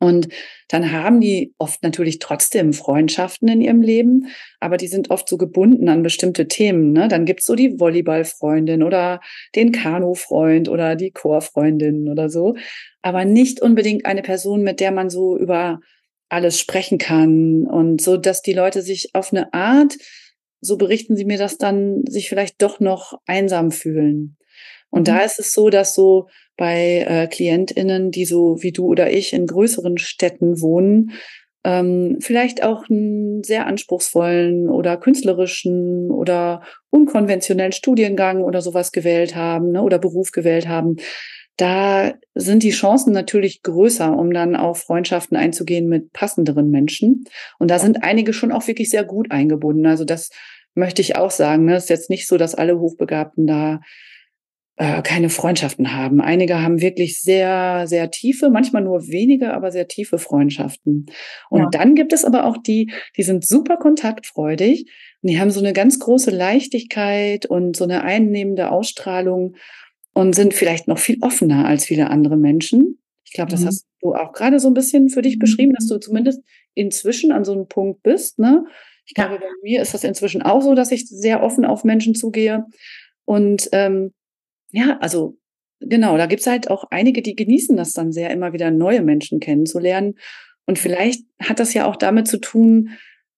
[0.00, 0.28] Und
[0.68, 4.26] dann haben die oft natürlich trotzdem Freundschaften in ihrem Leben,
[4.60, 6.92] aber die sind oft so gebunden an bestimmte Themen.
[6.92, 7.08] Ne?
[7.08, 9.20] Dann gibt's so die Volleyballfreundin oder
[9.54, 12.56] den Kanufreund oder die Chorfreundin oder so,
[13.02, 15.80] aber nicht unbedingt eine Person, mit der man so über
[16.28, 19.94] alles sprechen kann und so, dass die Leute sich auf eine Art,
[20.60, 24.36] so berichten sie mir das dann, sich vielleicht doch noch einsam fühlen.
[24.90, 25.04] Und mhm.
[25.04, 29.32] da ist es so, dass so bei äh, KlientInnen, die so wie du oder ich
[29.32, 31.12] in größeren Städten wohnen,
[31.64, 39.72] ähm, vielleicht auch einen sehr anspruchsvollen oder künstlerischen oder unkonventionellen Studiengang oder sowas gewählt haben
[39.72, 40.96] ne, oder Beruf gewählt haben.
[41.56, 47.24] Da sind die Chancen natürlich größer, um dann auch Freundschaften einzugehen mit passenderen Menschen.
[47.58, 49.86] Und da sind einige schon auch wirklich sehr gut eingebunden.
[49.86, 50.30] Also das
[50.74, 51.64] möchte ich auch sagen.
[51.64, 51.76] Ne?
[51.76, 53.80] Es ist jetzt nicht so, dass alle Hochbegabten da
[54.76, 56.20] äh, keine Freundschaften haben.
[56.20, 61.06] Einige haben wirklich sehr, sehr tiefe, manchmal nur wenige, aber sehr tiefe Freundschaften.
[61.48, 61.68] Und ja.
[61.70, 64.86] dann gibt es aber auch die, die sind super kontaktfreudig
[65.22, 69.54] und die haben so eine ganz große Leichtigkeit und so eine einnehmende Ausstrahlung
[70.12, 72.98] und sind vielleicht noch viel offener als viele andere Menschen.
[73.24, 73.66] Ich glaube, das mhm.
[73.66, 76.42] hast du auch gerade so ein bisschen für dich beschrieben, dass du zumindest
[76.74, 78.40] inzwischen an so einem Punkt bist.
[78.40, 78.64] Ne?
[79.06, 82.14] Ich glaube, bei mir ist das inzwischen auch so, dass ich sehr offen auf Menschen
[82.14, 82.64] zugehe.
[83.24, 84.12] Und ähm,
[84.74, 85.38] ja, also
[85.78, 89.38] genau, da gibt's halt auch einige, die genießen das dann sehr, immer wieder neue Menschen
[89.38, 90.16] kennenzulernen.
[90.66, 92.90] Und vielleicht hat das ja auch damit zu tun,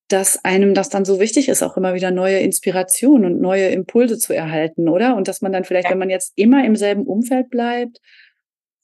[0.08, 4.16] dass einem das dann so wichtig ist, auch immer wieder neue Inspiration und neue Impulse
[4.16, 5.14] zu erhalten, oder?
[5.14, 5.90] Und dass man dann vielleicht, ja.
[5.90, 8.00] wenn man jetzt immer im selben Umfeld bleibt,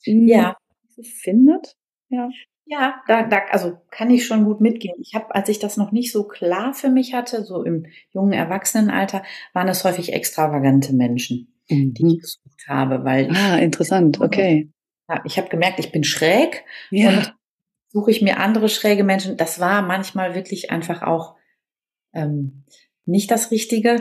[0.05, 0.57] ja.
[1.01, 1.77] findet.
[2.11, 2.29] Ja.
[2.67, 4.97] Ja, da, da, also kann ich schon gut mitgehen.
[5.01, 8.33] Ich habe, als ich das noch nicht so klar für mich hatte, so im jungen
[8.33, 11.95] Erwachsenenalter, waren es häufig extravagante Menschen mhm.
[11.95, 14.71] die ich gesucht habe, weil ah interessant, okay.
[15.25, 17.11] Ich habe gemerkt, ich bin schräg ja.
[17.11, 17.35] und
[17.89, 19.37] suche ich mir andere schräge Menschen.
[19.37, 21.37] Das war manchmal wirklich einfach auch
[22.15, 22.65] ähm,
[23.05, 23.91] nicht das Richtige,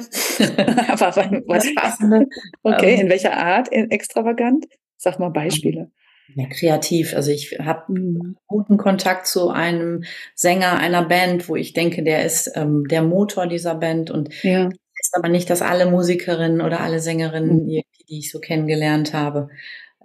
[0.88, 1.16] aber
[1.48, 2.28] was passende.
[2.64, 4.66] Okay, ähm, in welcher Art in extravagant?
[4.98, 5.92] Sag mal Beispiele.
[6.36, 7.14] Ja, kreativ.
[7.14, 8.38] Also ich habe mhm.
[8.48, 10.04] guten Kontakt zu einem
[10.34, 14.70] Sänger einer Band, wo ich denke, der ist ähm, der Motor dieser Band und ja
[15.12, 17.68] heißt aber nicht, dass alle Musikerinnen oder alle Sängerinnen, mhm.
[17.68, 19.50] die, die ich so kennengelernt habe,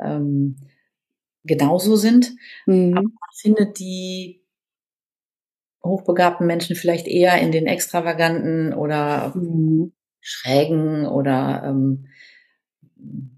[0.01, 0.57] ähm,
[1.45, 2.33] genauso sind.
[2.66, 2.97] Mhm.
[2.97, 4.42] Aber man findet die
[5.85, 9.92] hochbegabten Menschen vielleicht eher in den extravaganten oder mhm.
[10.21, 12.07] schrägen oder ähm,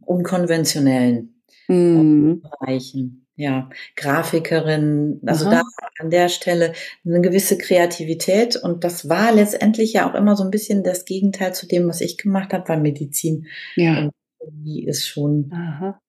[0.01, 2.43] unkonventionellen mhm.
[2.43, 5.61] Bereichen ja, Grafikerin, also Aha.
[5.61, 5.63] da
[6.01, 6.73] an der Stelle
[7.07, 11.55] eine gewisse Kreativität und das war letztendlich ja auch immer so ein bisschen das Gegenteil
[11.55, 13.47] zu dem, was ich gemacht habe, weil Medizin
[13.77, 14.11] ja.
[14.41, 16.01] die ist schon, Aha.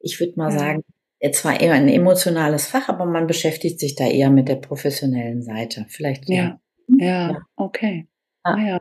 [0.00, 0.58] ich würde mal ja.
[0.58, 0.84] sagen,
[1.32, 5.86] zwar eher ein emotionales Fach, aber man beschäftigt sich da eher mit der professionellen Seite.
[5.88, 6.28] Vielleicht.
[6.28, 7.42] Ja, ja, ja.
[7.56, 8.06] okay.
[8.42, 8.58] Ah.
[8.58, 8.80] Ja,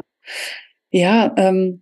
[0.92, 1.82] ja ähm,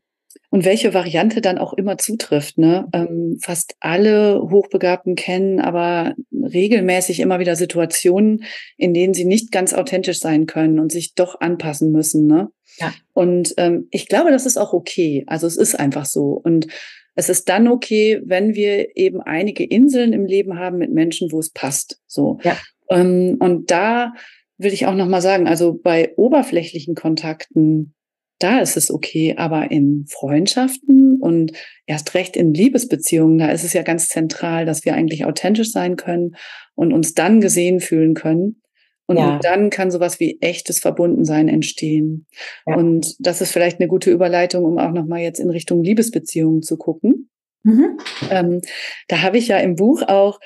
[0.49, 2.57] und welche Variante dann auch immer zutrifft.
[2.57, 2.87] Ne?
[2.93, 8.43] Ähm, fast alle Hochbegabten kennen aber regelmäßig immer wieder Situationen,
[8.77, 12.27] in denen sie nicht ganz authentisch sein können und sich doch anpassen müssen.
[12.27, 12.49] Ne?
[12.79, 12.93] Ja.
[13.13, 15.23] Und ähm, ich glaube, das ist auch okay.
[15.27, 16.39] Also es ist einfach so.
[16.43, 16.67] Und
[17.15, 21.39] es ist dann okay, wenn wir eben einige Inseln im Leben haben mit Menschen, wo
[21.39, 21.99] es passt.
[22.07, 22.39] So.
[22.43, 22.55] Ja.
[22.89, 24.13] Ähm, und da
[24.57, 27.93] will ich auch noch mal sagen, also bei oberflächlichen Kontakten
[28.39, 31.53] da ist es okay, aber in Freundschaften und
[31.85, 35.95] erst recht in Liebesbeziehungen, da ist es ja ganz zentral, dass wir eigentlich authentisch sein
[35.95, 36.35] können
[36.75, 38.61] und uns dann gesehen fühlen können.
[39.07, 39.39] Und ja.
[39.41, 42.27] dann kann sowas wie echtes Verbundensein entstehen.
[42.65, 42.75] Ja.
[42.75, 46.77] Und das ist vielleicht eine gute Überleitung, um auch nochmal jetzt in Richtung Liebesbeziehungen zu
[46.77, 47.29] gucken.
[47.63, 47.97] Mhm.
[48.29, 48.61] Ähm,
[49.07, 50.39] da habe ich ja im Buch auch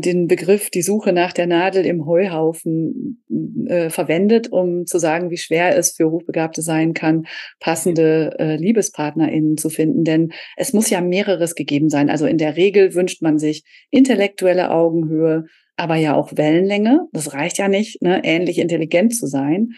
[0.00, 3.22] den Begriff die Suche nach der Nadel im Heuhaufen
[3.66, 7.26] äh, verwendet, um zu sagen, wie schwer es für Hochbegabte sein kann,
[7.60, 10.04] passende äh, LiebespartnerInnen zu finden.
[10.04, 12.10] Denn es muss ja mehreres gegeben sein.
[12.10, 15.44] Also in der Regel wünscht man sich intellektuelle Augenhöhe,
[15.76, 17.08] aber ja auch Wellenlänge.
[17.12, 19.70] Das reicht ja nicht, ne, ähnlich intelligent zu sein.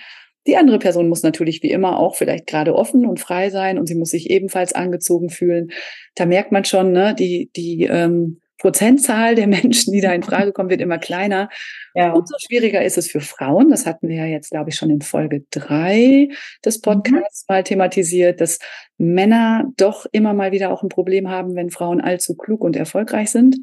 [0.46, 3.86] Die andere Person muss natürlich wie immer auch vielleicht gerade offen und frei sein und
[3.86, 5.70] sie muss sich ebenfalls angezogen fühlen.
[6.16, 10.52] Da merkt man schon, ne, die, die ähm, Prozentzahl der Menschen, die da in Frage
[10.52, 11.48] kommen, wird immer kleiner.
[11.94, 12.12] Ja.
[12.12, 13.70] Und so schwieriger ist es für Frauen.
[13.70, 16.28] Das hatten wir ja jetzt, glaube ich, schon in Folge drei
[16.64, 16.82] des mhm.
[16.82, 17.54] Podcasts mhm.
[17.54, 18.60] mal thematisiert, dass
[18.98, 23.32] Männer doch immer mal wieder auch ein Problem haben, wenn Frauen allzu klug und erfolgreich
[23.32, 23.56] sind.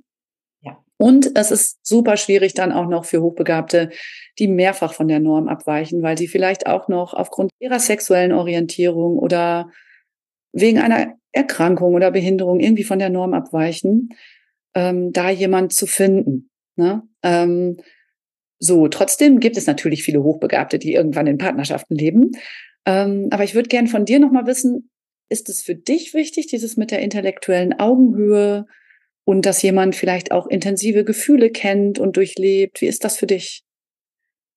[0.59, 0.77] Ja.
[0.97, 3.91] Und es ist super schwierig dann auch noch für Hochbegabte,
[4.37, 9.17] die mehrfach von der Norm abweichen, weil sie vielleicht auch noch aufgrund ihrer sexuellen Orientierung
[9.17, 9.71] oder
[10.51, 14.09] wegen einer Erkrankung oder Behinderung irgendwie von der Norm abweichen
[14.75, 16.49] ähm, da jemand zu finden.
[16.75, 17.03] Ne?
[17.23, 17.77] Ähm,
[18.59, 22.31] so, trotzdem gibt es natürlich viele Hochbegabte, die irgendwann in Partnerschaften leben.
[22.85, 24.89] Ähm, aber ich würde gern von dir nochmal wissen,
[25.29, 28.65] ist es für dich wichtig, dieses mit der intellektuellen Augenhöhe
[29.23, 32.81] und dass jemand vielleicht auch intensive Gefühle kennt und durchlebt?
[32.81, 33.63] Wie ist das für dich?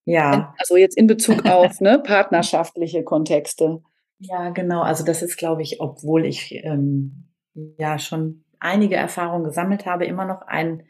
[0.05, 0.55] Ja.
[0.59, 3.83] Also jetzt in Bezug auf ne, partnerschaftliche Kontexte.
[4.19, 4.83] Ja, genau.
[4.83, 7.29] Also das ist, glaube ich, obwohl ich ähm,
[7.79, 10.85] ja schon einige Erfahrungen gesammelt habe, immer noch ein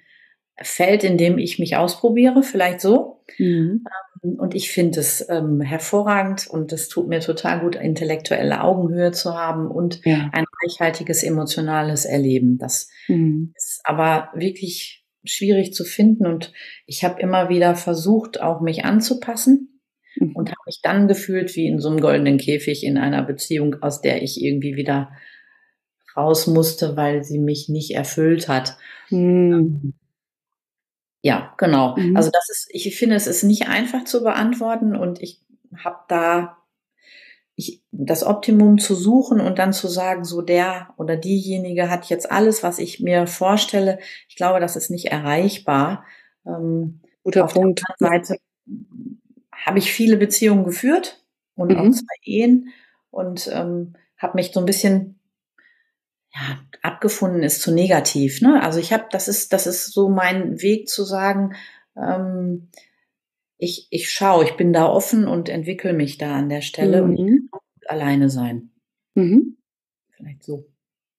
[0.61, 3.25] Feld, in dem ich mich ausprobiere, vielleicht so.
[3.39, 3.85] Mhm.
[4.23, 9.13] Ähm, und ich finde es ähm, hervorragend und es tut mir total gut, intellektuelle Augenhöhe
[9.13, 10.31] zu haben und ja.
[10.33, 12.59] ein reichhaltiges emotionales Erleben.
[12.59, 13.53] Das mhm.
[13.57, 16.53] ist aber wirklich schwierig zu finden und
[16.87, 19.81] ich habe immer wieder versucht, auch mich anzupassen
[20.17, 20.35] mhm.
[20.35, 24.01] und habe mich dann gefühlt wie in so einem goldenen Käfig in einer Beziehung, aus
[24.03, 25.13] der ich irgendwie wieder
[26.17, 28.77] raus musste, weil sie mich nicht erfüllt hat.
[29.11, 29.95] Mhm.
[31.23, 31.97] Ja, genau.
[31.97, 32.17] Mhm.
[32.17, 35.41] Also das ist, ich finde, es ist nicht einfach zu beantworten und ich
[35.77, 36.59] habe da
[37.55, 42.31] ich, das Optimum zu suchen und dann zu sagen, so der oder diejenige hat jetzt
[42.31, 43.99] alles, was ich mir vorstelle.
[44.29, 46.05] Ich glaube, das ist nicht erreichbar.
[46.47, 47.81] Ähm, Guter Auf Punkt.
[47.81, 48.41] der anderen Seite
[49.53, 51.77] habe ich viele Beziehungen geführt und mhm.
[51.77, 52.71] auch zwei Ehen
[53.11, 55.21] und ähm, habe mich so ein bisschen
[56.35, 58.41] ja, abgefunden ist zu negativ.
[58.41, 58.63] Ne?
[58.63, 61.55] Also ich habe, das ist, das ist so mein Weg zu sagen,
[61.97, 62.69] ähm,
[63.59, 67.49] ich, ich schaue, ich bin da offen und entwickle mich da an der Stelle mhm.
[67.51, 67.51] und
[67.87, 68.71] alleine sein.
[69.15, 69.59] Mhm.
[70.17, 70.67] Vielleicht so.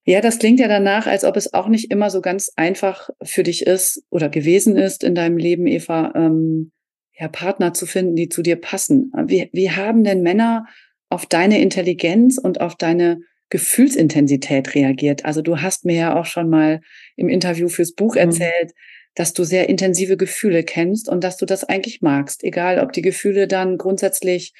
[0.06, 3.42] Ja, das klingt ja danach, als ob es auch nicht immer so ganz einfach für
[3.42, 6.72] dich ist oder gewesen ist in deinem Leben, Eva, ähm,
[7.18, 9.12] ja, Partner zu finden, die zu dir passen.
[9.26, 10.66] Wie, wie haben denn Männer
[11.08, 15.24] auf deine Intelligenz und auf deine Gefühlsintensität reagiert.
[15.24, 16.80] Also du hast mir ja auch schon mal
[17.16, 18.20] im Interview fürs Buch mhm.
[18.20, 18.72] erzählt,
[19.14, 23.02] dass du sehr intensive Gefühle kennst und dass du das eigentlich magst, egal ob die
[23.02, 24.52] Gefühle dann grundsätzlich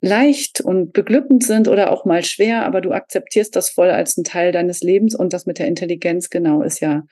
[0.00, 4.24] leicht und beglückend sind oder auch mal schwer, aber du akzeptierst das voll als ein
[4.24, 7.04] Teil deines Lebens und das mit der Intelligenz genau ist ja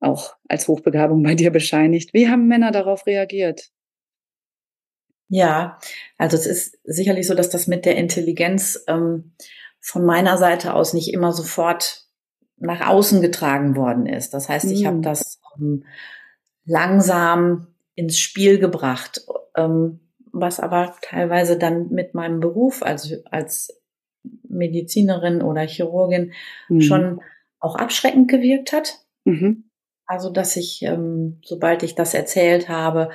[0.00, 2.12] auch als Hochbegabung bei dir bescheinigt.
[2.12, 3.70] Wie haben Männer darauf reagiert?
[5.28, 5.78] Ja,
[6.18, 9.32] also es ist sicherlich so, dass das mit der Intelligenz ähm,
[9.86, 12.06] von meiner Seite aus nicht immer sofort
[12.56, 14.34] nach außen getragen worden ist.
[14.34, 15.02] Das heißt, ich habe hm.
[15.02, 15.84] das ähm,
[16.64, 19.24] langsam ins Spiel gebracht,
[19.56, 20.00] ähm,
[20.32, 23.80] was aber teilweise dann mit meinem Beruf also als
[24.48, 26.32] Medizinerin oder Chirurgin
[26.68, 26.80] mhm.
[26.80, 27.20] schon
[27.60, 28.98] auch abschreckend gewirkt hat.
[29.24, 29.70] Mhm.
[30.04, 33.10] Also, dass ich, ähm, sobald ich das erzählt habe,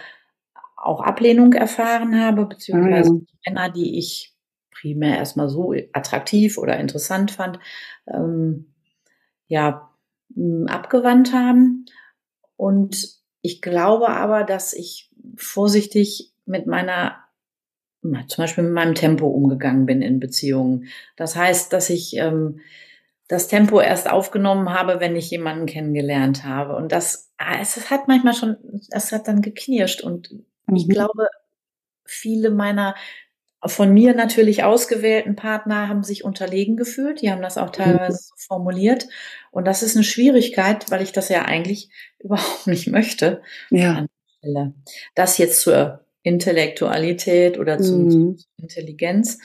[0.77, 3.53] auch Ablehnung erfahren habe, beziehungsweise ah, ja.
[3.53, 4.33] Männer, die ich
[4.81, 7.59] primär erstmal so attraktiv oder interessant fand,
[8.07, 8.73] ähm,
[9.47, 9.89] ja,
[10.67, 11.85] abgewandt haben.
[12.55, 17.17] Und ich glaube aber, dass ich vorsichtig mit meiner,
[18.01, 20.87] zum Beispiel mit meinem Tempo umgegangen bin in Beziehungen.
[21.15, 22.59] Das heißt, dass ich ähm,
[23.27, 26.75] das Tempo erst aufgenommen habe, wenn ich jemanden kennengelernt habe.
[26.75, 28.57] Und das, ah, es hat manchmal schon,
[28.89, 30.01] es hat dann geknirscht.
[30.01, 30.31] Und
[30.67, 30.75] mhm.
[30.75, 31.27] ich glaube,
[32.03, 32.95] viele meiner
[33.65, 37.21] von mir natürlich ausgewählten Partner haben sich unterlegen gefühlt.
[37.21, 37.73] Die haben das auch mhm.
[37.73, 39.07] teilweise so formuliert.
[39.51, 43.41] Und das ist eine Schwierigkeit, weil ich das ja eigentlich überhaupt nicht möchte.
[43.69, 44.05] Ja.
[45.13, 48.09] Das jetzt zur Intellektualität oder mhm.
[48.09, 49.37] zur Intelligenz.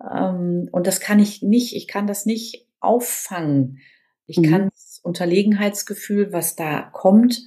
[0.00, 3.80] Ähm, und das kann ich nicht, ich kann das nicht auffangen.
[4.26, 4.50] Ich mhm.
[4.50, 7.46] kann das Unterlegenheitsgefühl, was da kommt,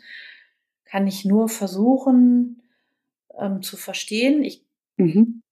[0.85, 2.63] kann ich nur versuchen
[3.39, 4.43] ähm, zu verstehen.
[4.43, 4.63] Ich
[4.97, 5.43] mhm.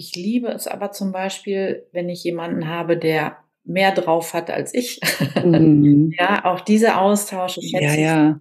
[0.00, 4.72] Ich liebe es aber zum Beispiel, wenn ich jemanden habe, der mehr drauf hat als
[4.72, 4.98] ich.
[5.44, 6.10] Mhm.
[6.18, 8.38] ja, auch diese Austausche schätze ja, ja.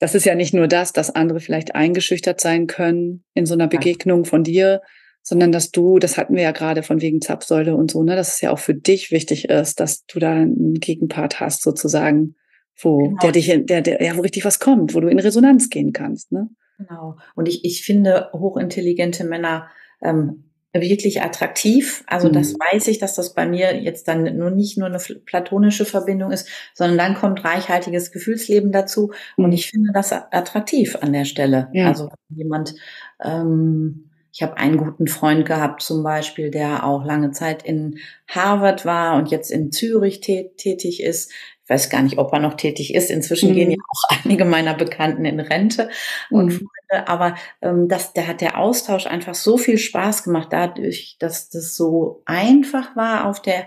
[0.00, 3.68] Das ist ja nicht nur das, dass andere vielleicht eingeschüchtert sein können in so einer
[3.68, 4.82] Begegnung von dir,
[5.22, 8.34] sondern dass du, das hatten wir ja gerade von wegen Zapfsäule und so, ne, dass
[8.34, 12.34] es ja auch für dich wichtig ist, dass du da einen Gegenpart hast sozusagen,
[12.76, 13.18] wo genau.
[13.22, 16.32] der dich, der, der, ja, wo richtig was kommt, wo du in Resonanz gehen kannst,
[16.32, 16.50] ne?
[16.76, 17.16] Genau.
[17.34, 19.68] Und ich, ich finde hochintelligente Männer
[20.02, 22.04] ähm, wirklich attraktiv.
[22.06, 22.34] Also mhm.
[22.34, 26.30] das weiß ich, dass das bei mir jetzt dann nur nicht nur eine platonische Verbindung
[26.30, 29.12] ist, sondern dann kommt reichhaltiges Gefühlsleben dazu.
[29.36, 29.44] Mhm.
[29.44, 31.68] Und ich finde das attraktiv an der Stelle.
[31.72, 31.88] Ja.
[31.88, 32.74] Also jemand,
[33.22, 37.98] ähm, ich habe einen guten Freund gehabt zum Beispiel, der auch lange Zeit in
[38.28, 41.32] Harvard war und jetzt in Zürich tätig ist.
[41.68, 43.10] Ich weiß gar nicht, ob er noch tätig ist.
[43.10, 43.54] Inzwischen mhm.
[43.54, 45.90] gehen ja auch einige meiner Bekannten in Rente
[46.30, 46.50] und mhm.
[46.50, 47.08] Freunde.
[47.08, 51.76] Aber ähm, das, da hat der Austausch einfach so viel Spaß gemacht, dadurch, dass das
[51.76, 53.66] so einfach war auf der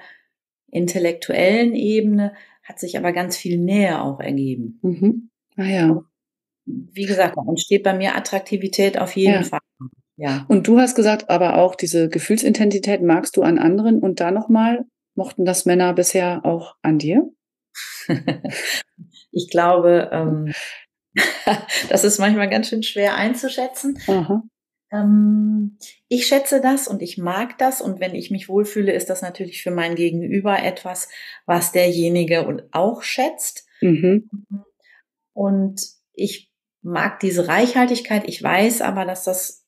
[0.71, 2.33] intellektuellen Ebene,
[2.63, 4.79] hat sich aber ganz viel Nähe auch ergeben.
[4.81, 5.29] Mhm.
[5.55, 6.01] Ah ja.
[6.65, 9.43] wie gesagt, da entsteht bei mir Attraktivität auf jeden Ja.
[9.43, 9.59] Fall.
[10.17, 10.45] Ja.
[10.47, 14.49] Und du hast gesagt, aber auch diese Gefühlsintensität magst du an anderen und da noch
[14.49, 17.29] mal, mochten das Männer bisher auch an dir?
[19.33, 20.53] Ich glaube, ähm,
[21.89, 23.97] das ist manchmal ganz schön schwer einzuschätzen.
[24.91, 25.77] Ähm,
[26.09, 29.63] ich schätze das und ich mag das und wenn ich mich wohlfühle, ist das natürlich
[29.63, 31.07] für mein Gegenüber etwas,
[31.45, 33.65] was derjenige und auch schätzt.
[33.79, 34.29] Mhm.
[35.33, 35.81] Und
[36.13, 36.51] ich
[36.81, 38.27] mag diese Reichhaltigkeit.
[38.27, 39.65] Ich weiß aber, dass das,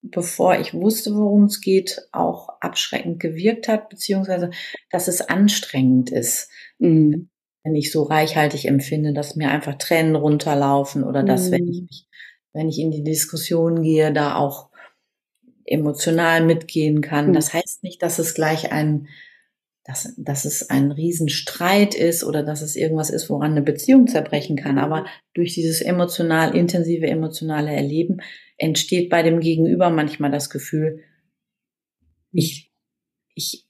[0.00, 4.50] bevor ich wusste, worum es geht, auch abschreckend gewirkt hat, beziehungsweise,
[4.90, 6.48] dass es anstrengend ist,
[6.82, 7.28] Mhm.
[7.64, 11.86] Wenn ich so reichhaltig empfinde, dass mir einfach Tränen runterlaufen oder dass, wenn ich Mhm.
[11.86, 12.06] mich,
[12.52, 14.70] wenn ich in die Diskussion gehe, da auch
[15.64, 17.28] emotional mitgehen kann.
[17.28, 17.32] Mhm.
[17.34, 19.08] Das heißt nicht, dass es gleich ein,
[19.84, 24.56] dass, dass es ein Riesenstreit ist oder dass es irgendwas ist, woran eine Beziehung zerbrechen
[24.56, 24.78] kann.
[24.78, 28.20] Aber durch dieses emotional, intensive emotionale Erleben
[28.58, 31.00] entsteht bei dem Gegenüber manchmal das Gefühl,
[32.32, 32.72] ich,
[33.34, 33.66] ich,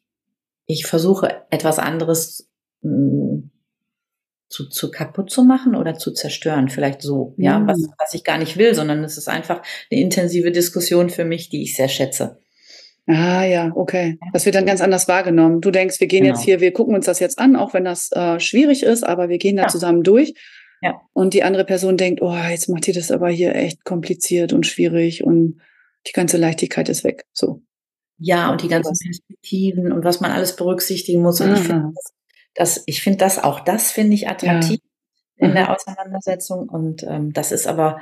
[0.66, 2.50] ich versuche etwas anderes
[2.82, 3.31] mh,
[4.52, 7.66] zu, zu kaputt zu machen oder zu zerstören, vielleicht so, ja, Mhm.
[7.68, 11.48] was, was ich gar nicht will, sondern es ist einfach eine intensive Diskussion für mich,
[11.48, 12.38] die ich sehr schätze.
[13.06, 14.18] Ah ja, okay.
[14.32, 15.60] Das wird dann ganz anders wahrgenommen.
[15.60, 16.36] Du denkst, wir gehen Genau.
[16.36, 19.28] jetzt hier, wir gucken uns das jetzt an, auch wenn das äh, schwierig ist, aber
[19.28, 19.68] wir gehen da Ja.
[19.68, 20.34] zusammen durch.
[20.82, 21.00] Ja.
[21.12, 24.66] Und die andere Person denkt, oh, jetzt macht ihr das aber hier echt kompliziert und
[24.66, 25.60] schwierig und
[26.06, 27.24] die ganze Leichtigkeit ist weg.
[27.32, 27.62] So.
[28.18, 28.94] Ja, und die ganzen?
[29.04, 31.40] Perspektiven und was man alles berücksichtigen muss.
[31.40, 31.92] Und ich finde Aha.
[31.94, 32.12] das,
[32.54, 34.80] das, ich finde das auch, das finde ich attraktiv
[35.36, 35.54] in Aha.
[35.54, 36.68] der Auseinandersetzung.
[36.68, 38.00] Und ähm, das ist aber,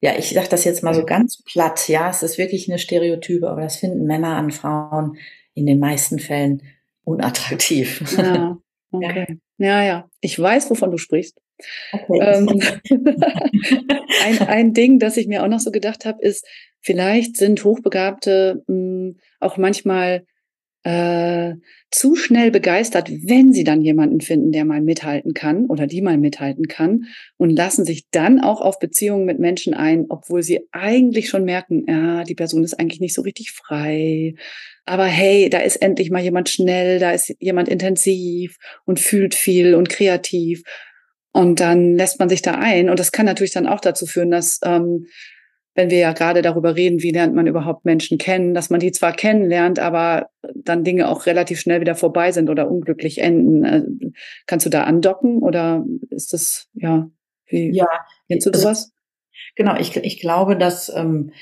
[0.00, 3.48] ja, ich sage das jetzt mal so ganz platt, ja, es ist wirklich eine Stereotype,
[3.48, 5.16] aber das finden Männer an Frauen
[5.54, 6.62] in den meisten Fällen
[7.04, 8.16] unattraktiv.
[8.16, 8.58] Ja,
[8.90, 9.38] okay.
[9.58, 10.08] Ja, ja.
[10.20, 11.38] Ich weiß, wovon du sprichst.
[11.92, 12.18] Okay.
[12.20, 12.48] Ähm,
[14.24, 16.46] ein, ein Ding, das ich mir auch noch so gedacht habe, ist,
[16.80, 20.24] vielleicht sind Hochbegabte mh, auch manchmal
[20.82, 21.54] äh,
[21.90, 26.16] zu schnell begeistert, wenn sie dann jemanden finden, der mal mithalten kann oder die mal
[26.16, 27.06] mithalten kann
[27.36, 31.84] und lassen sich dann auch auf Beziehungen mit Menschen ein, obwohl sie eigentlich schon merken,
[31.86, 34.34] ja, die Person ist eigentlich nicht so richtig frei.
[34.86, 38.56] Aber hey, da ist endlich mal jemand schnell, da ist jemand intensiv
[38.86, 40.62] und fühlt viel und kreativ.
[41.32, 42.90] Und dann lässt man sich da ein.
[42.90, 45.06] Und das kann natürlich dann auch dazu führen, dass, ähm,
[45.74, 48.92] wenn wir ja gerade darüber reden, wie lernt man überhaupt Menschen kennen, dass man die
[48.92, 53.64] zwar kennenlernt, aber dann Dinge auch relativ schnell wieder vorbei sind oder unglücklich enden.
[53.64, 54.10] Äh,
[54.46, 57.08] Kannst du da andocken oder ist das, ja,
[57.46, 57.86] wie, ja,
[58.28, 58.92] kennst du also- sowas?
[59.56, 61.32] Genau, ich, ich glaube, dass ähm,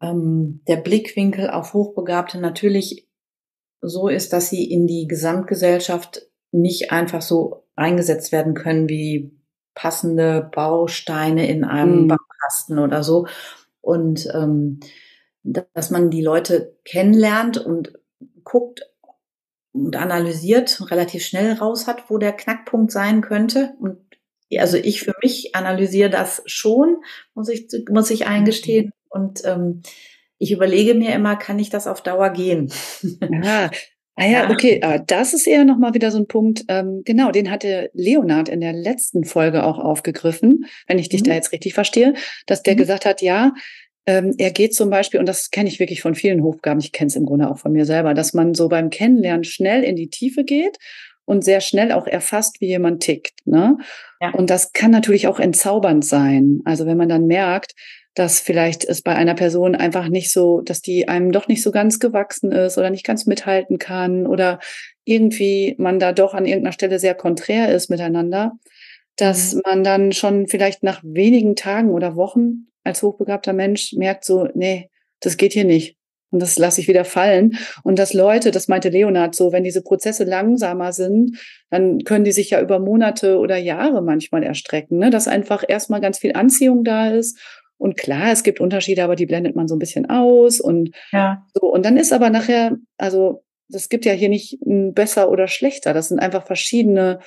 [0.00, 3.06] ähm, der Blickwinkel auf Hochbegabte natürlich
[3.80, 9.30] so ist, dass sie in die Gesamtgesellschaft nicht einfach so eingesetzt werden können wie
[9.74, 12.08] passende Bausteine in einem Mhm.
[12.38, 13.26] Baukasten oder so.
[13.80, 14.80] Und ähm,
[15.42, 17.92] dass man die Leute kennenlernt und
[18.44, 18.82] guckt
[19.72, 23.74] und analysiert, relativ schnell raus hat, wo der Knackpunkt sein könnte.
[23.80, 23.98] Und
[24.58, 27.02] also ich für mich analysiere das schon,
[27.34, 28.92] muss ich, muss ich eingestehen.
[29.08, 29.82] Und ähm,
[30.38, 32.72] ich überlege mir immer, kann ich das auf Dauer gehen?
[33.20, 33.70] Ja.
[34.20, 37.52] Ah ja, okay, aber das ist eher nochmal wieder so ein Punkt, ähm, genau, den
[37.52, 41.24] hatte Leonard in der letzten Folge auch aufgegriffen, wenn ich dich Mhm.
[41.26, 42.14] da jetzt richtig verstehe,
[42.46, 42.78] dass der Mhm.
[42.78, 43.52] gesagt hat, ja,
[44.06, 47.06] ähm, er geht zum Beispiel, und das kenne ich wirklich von vielen Hochgaben, ich kenne
[47.08, 50.10] es im Grunde auch von mir selber, dass man so beim Kennenlernen schnell in die
[50.10, 50.78] Tiefe geht
[51.24, 53.46] und sehr schnell auch erfasst, wie jemand tickt.
[53.46, 53.76] Ne?
[54.20, 54.30] Ja.
[54.30, 56.60] Und das kann natürlich auch entzaubernd sein.
[56.64, 57.74] Also wenn man dann merkt,
[58.14, 61.70] dass vielleicht es bei einer Person einfach nicht so, dass die einem doch nicht so
[61.70, 64.58] ganz gewachsen ist oder nicht ganz mithalten kann oder
[65.04, 68.52] irgendwie man da doch an irgendeiner Stelle sehr konträr ist miteinander,
[69.16, 69.60] dass Mhm.
[69.66, 74.90] man dann schon vielleicht nach wenigen Tagen oder Wochen als hochbegabter Mensch merkt so, nee,
[75.20, 75.96] das geht hier nicht.
[76.30, 77.56] Und das lasse ich wieder fallen.
[77.84, 81.38] Und dass Leute, das meinte Leonard so, wenn diese Prozesse langsamer sind,
[81.70, 85.08] dann können die sich ja über Monate oder Jahre manchmal erstrecken, ne?
[85.08, 87.38] dass einfach erstmal ganz viel Anziehung da ist.
[87.78, 91.46] Und klar, es gibt Unterschiede, aber die blendet man so ein bisschen aus und Ja,
[91.54, 91.66] so.
[91.72, 95.94] Und dann ist aber nachher, also es gibt ja hier nicht ein besser oder schlechter.
[95.94, 97.20] Das sind einfach verschiedene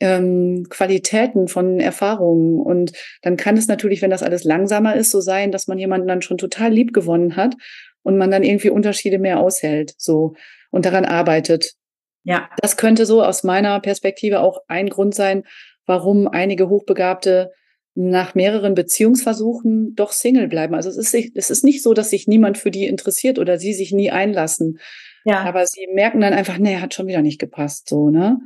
[0.00, 2.58] ähm, Qualitäten von Erfahrungen.
[2.60, 2.92] Und
[3.22, 6.22] dann kann es natürlich, wenn das alles langsamer ist, so sein, dass man jemanden dann
[6.22, 7.54] schon total lieb gewonnen hat
[8.02, 10.34] und man dann irgendwie Unterschiede mehr aushält, so
[10.70, 11.74] und daran arbeitet.
[12.24, 15.44] ja, Das könnte so aus meiner Perspektive auch ein Grund sein,
[15.86, 17.52] warum einige Hochbegabte
[17.94, 20.74] nach mehreren Beziehungsversuchen doch Single bleiben.
[20.74, 23.72] Also es ist, es ist nicht so, dass sich niemand für die interessiert oder sie
[23.72, 24.78] sich nie einlassen.
[25.24, 25.42] ja.
[25.42, 28.40] Aber sie merken dann einfach, nee, hat schon wieder nicht gepasst, so, ne?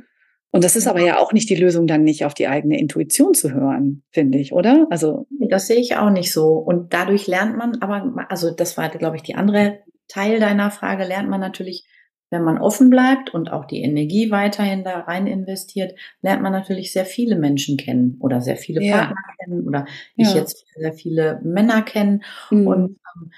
[0.51, 3.35] Und das ist aber ja auch nicht die Lösung, dann nicht auf die eigene Intuition
[3.35, 4.87] zu hören, finde ich, oder?
[4.89, 5.27] Also.
[5.47, 6.53] Das sehe ich auch nicht so.
[6.53, 11.03] Und dadurch lernt man, aber, also das war, glaube ich, die andere Teil deiner Frage,
[11.03, 11.85] lernt man natürlich,
[12.29, 16.91] wenn man offen bleibt und auch die Energie weiterhin da rein investiert, lernt man natürlich
[16.91, 18.97] sehr viele Menschen kennen oder sehr viele ja.
[18.97, 20.35] Partner kennen oder ich ja.
[20.35, 22.23] jetzt sehr viele Männer kennen.
[22.51, 22.67] Mhm.
[22.67, 23.31] Und ähm,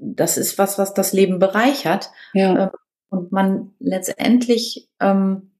[0.00, 2.10] das ist was, was das Leben bereichert.
[2.32, 2.64] Ja.
[2.64, 2.70] Ähm,
[3.10, 5.50] und man letztendlich ähm,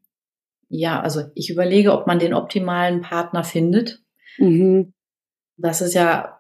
[0.69, 4.03] ja, also ich überlege, ob man den optimalen Partner findet.
[4.37, 4.93] Mhm.
[5.57, 6.39] Das ist ja.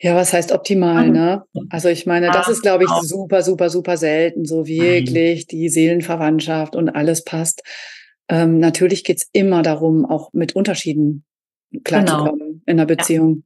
[0.00, 1.42] Ja, was heißt optimal, ne?
[1.70, 6.76] Also ich meine, das ist, glaube ich, super, super, super selten, so wirklich die Seelenverwandtschaft
[6.76, 7.62] und alles passt.
[8.28, 11.24] Ähm, natürlich geht's immer darum, auch mit Unterschieden
[11.82, 12.60] klarzukommen genau.
[12.66, 13.42] in einer Beziehung.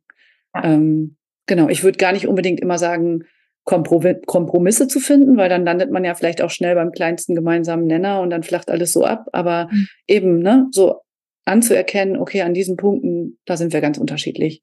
[0.55, 0.63] Ja.
[0.63, 0.75] Ja.
[0.75, 3.25] Ähm, genau, ich würde gar nicht unbedingt immer sagen,
[3.65, 8.21] Kompromisse zu finden, weil dann landet man ja vielleicht auch schnell beim kleinsten gemeinsamen Nenner
[8.21, 9.27] und dann flacht alles so ab.
[9.33, 9.87] Aber mhm.
[10.09, 10.97] eben, ne, so
[11.45, 14.63] anzuerkennen, okay, an diesen Punkten, da sind wir ganz unterschiedlich.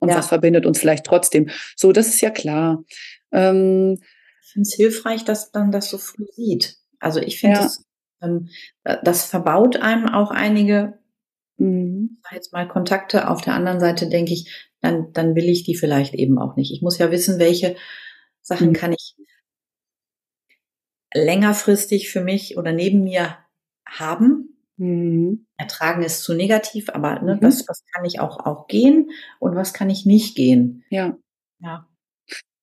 [0.00, 0.16] Und ja.
[0.16, 1.50] was verbindet uns vielleicht trotzdem?
[1.76, 2.82] So, das ist ja klar.
[3.32, 3.98] Ähm,
[4.42, 6.76] ich finde es hilfreich, dass man das so früh sieht.
[6.98, 7.62] Also ich finde, ja.
[7.62, 7.84] das,
[8.22, 8.48] ähm,
[9.04, 10.98] das verbaut einem auch einige,
[11.58, 12.18] mhm.
[12.32, 13.28] jetzt mal Kontakte.
[13.28, 16.72] Auf der anderen Seite denke ich, dann, dann will ich die vielleicht eben auch nicht.
[16.72, 17.76] Ich muss ja wissen, welche
[18.40, 18.72] Sachen mhm.
[18.72, 19.16] kann ich
[21.14, 23.36] längerfristig für mich oder neben mir
[23.86, 24.59] haben.
[24.80, 25.46] Mhm.
[25.58, 27.42] Ertragen ist zu negativ, aber ne, mhm.
[27.42, 30.84] was, was kann ich auch, auch gehen und was kann ich nicht gehen?
[30.88, 31.18] Ja.
[31.58, 31.86] Ja.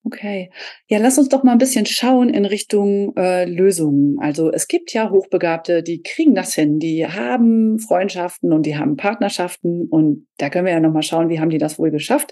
[0.03, 0.51] Okay.
[0.87, 4.17] Ja, lass uns doch mal ein bisschen schauen in Richtung äh, Lösungen.
[4.19, 8.95] Also es gibt ja Hochbegabte, die kriegen das hin, die haben Freundschaften und die haben
[8.95, 12.31] Partnerschaften und da können wir ja noch mal schauen, wie haben die das wohl geschafft?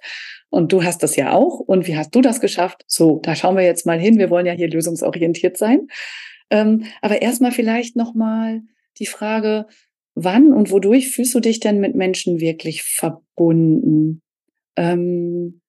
[0.50, 1.60] Und du hast das ja auch.
[1.60, 2.86] Und wie hast du das geschafft?
[2.88, 4.18] So, da schauen wir jetzt mal hin.
[4.18, 5.88] Wir wollen ja hier lösungsorientiert sein.
[6.50, 8.62] Ähm, aber erstmal vielleicht noch mal
[9.00, 9.68] die Frage:
[10.16, 14.22] Wann und wodurch fühlst du dich denn mit Menschen wirklich verbunden?
[14.76, 15.62] Ähm,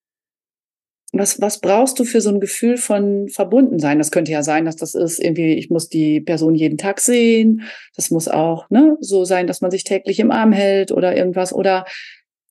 [1.12, 3.98] was, was brauchst du für so ein Gefühl von Verbundensein?
[3.98, 7.62] Das könnte ja sein, dass das ist irgendwie, ich muss die Person jeden Tag sehen.
[7.94, 11.52] Das muss auch ne, so sein, dass man sich täglich im Arm hält oder irgendwas.
[11.52, 11.86] Oder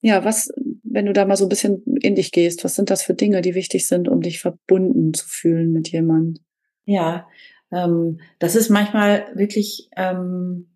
[0.01, 0.49] ja, was,
[0.83, 3.41] wenn du da mal so ein bisschen in dich gehst, was sind das für Dinge,
[3.41, 6.39] die wichtig sind, um dich verbunden zu fühlen mit jemand?
[6.85, 7.27] Ja,
[7.75, 10.69] ähm, das ist manchmal wirklich ähm,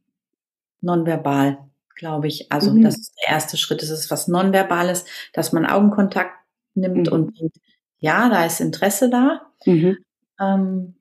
[0.81, 1.57] nonverbal,
[1.95, 2.51] glaube ich.
[2.51, 2.83] Also mhm.
[2.83, 3.81] das ist der erste Schritt.
[3.81, 6.35] Es ist was Nonverbales, dass man Augenkontakt
[6.75, 7.13] nimmt mhm.
[7.13, 7.57] und denkt,
[7.99, 9.49] ja, da ist Interesse da.
[9.65, 9.97] Mhm.
[10.39, 10.95] Ähm,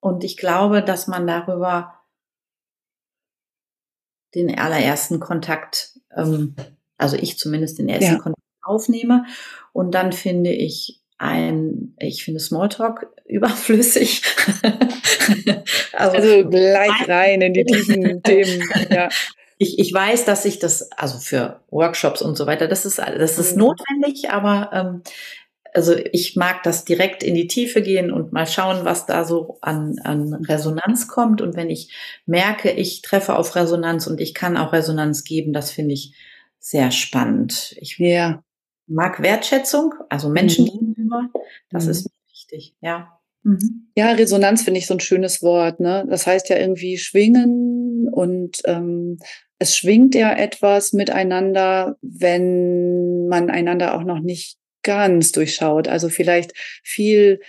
[0.00, 1.94] und ich glaube, dass man darüber
[4.34, 6.54] den allerersten Kontakt, ähm,
[6.96, 8.18] also ich zumindest den ersten ja.
[8.18, 9.26] Kontakt aufnehme.
[9.72, 14.22] Und dann finde ich ein, ich finde Smalltalk überflüssig.
[15.92, 18.62] also, also gleich rein in die tiefen Themen.
[18.90, 19.08] Ja.
[19.58, 23.38] Ich, ich weiß, dass ich das, also für Workshops und so weiter, das ist, das
[23.38, 23.62] ist mhm.
[23.62, 25.02] notwendig, aber ähm,
[25.74, 29.58] also ich mag das direkt in die Tiefe gehen und mal schauen, was da so
[29.60, 31.42] an, an Resonanz kommt.
[31.42, 31.92] Und wenn ich
[32.24, 36.14] merke, ich treffe auf Resonanz und ich kann auch Resonanz geben, das finde ich
[36.58, 37.76] sehr spannend.
[37.80, 38.42] Ich ja.
[38.88, 40.70] Mag Wertschätzung, also Menschen mhm.
[40.70, 41.28] gegenüber.
[41.70, 41.90] Das mhm.
[41.90, 43.18] ist wichtig, ja.
[43.42, 43.88] Mhm.
[43.96, 45.80] Ja, Resonanz finde ich so ein schönes Wort.
[45.80, 46.06] Ne?
[46.08, 49.18] Das heißt ja irgendwie schwingen und ähm,
[49.58, 55.88] es schwingt ja etwas miteinander, wenn man einander auch noch nicht ganz durchschaut.
[55.88, 57.40] Also vielleicht viel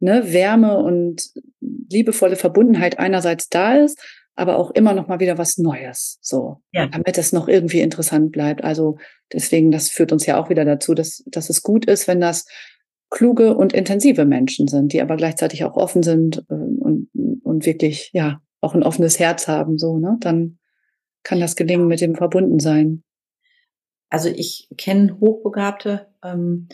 [0.00, 1.30] ne, Wärme und
[1.60, 4.00] liebevolle Verbundenheit einerseits da ist,
[4.36, 6.86] aber auch immer noch mal wieder was Neues, so, ja.
[6.86, 8.62] damit es noch irgendwie interessant bleibt.
[8.62, 8.98] Also
[9.32, 12.46] deswegen, das führt uns ja auch wieder dazu, dass, dass es gut ist, wenn das
[13.10, 17.08] kluge und intensive Menschen sind, die aber gleichzeitig auch offen sind äh, und,
[17.42, 20.58] und wirklich, ja, auch ein offenes Herz haben, so, ne, dann
[21.22, 23.02] kann das gelingen mit dem Verbundensein
[24.08, 26.68] also ich kenne Hochbegabte, ähm,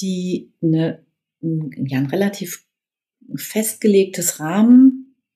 [0.00, 1.04] die eine,
[1.40, 2.66] ja, ein relativ
[3.36, 4.40] festgelegtes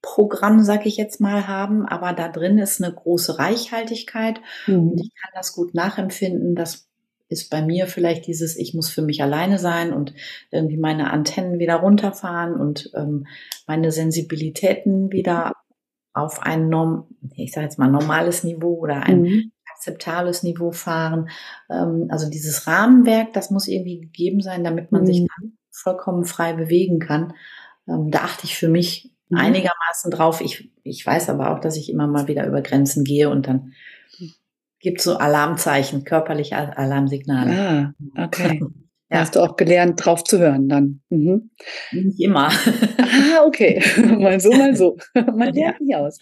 [0.03, 4.91] Rahmenprogramm, sag ich jetzt mal, haben, aber da drin ist eine große Reichhaltigkeit mhm.
[4.91, 6.55] und ich kann das gut nachempfinden.
[6.55, 6.89] Das
[7.29, 10.15] ist bei mir vielleicht dieses, ich muss für mich alleine sein und
[10.51, 13.27] irgendwie meine Antennen wieder runterfahren und ähm,
[13.67, 15.53] meine Sensibilitäten wieder
[16.15, 21.29] auf ein Norm, ich sage jetzt mal normales Niveau oder ein mhm akzeptables Niveau fahren.
[21.71, 25.07] Ähm, also dieses Rahmenwerk, das muss irgendwie gegeben sein, damit man mhm.
[25.07, 27.33] sich dann vollkommen frei bewegen kann.
[27.87, 29.39] Ähm, da achte ich für mich mhm.
[29.39, 30.41] einigermaßen drauf.
[30.41, 33.73] Ich, ich weiß aber auch, dass ich immer mal wieder über Grenzen gehe und dann
[34.81, 37.95] gibt es so Alarmzeichen, körperliche Alarmsignale.
[38.15, 38.61] Ah, okay.
[39.11, 39.21] Ja.
[39.21, 41.01] Hast du auch gelernt, drauf zu hören dann?
[41.09, 41.51] Mhm.
[41.93, 42.49] Nicht immer.
[42.49, 43.83] ah, okay.
[44.19, 44.99] mal so, mal so.
[45.15, 46.19] Man lernt nicht aus.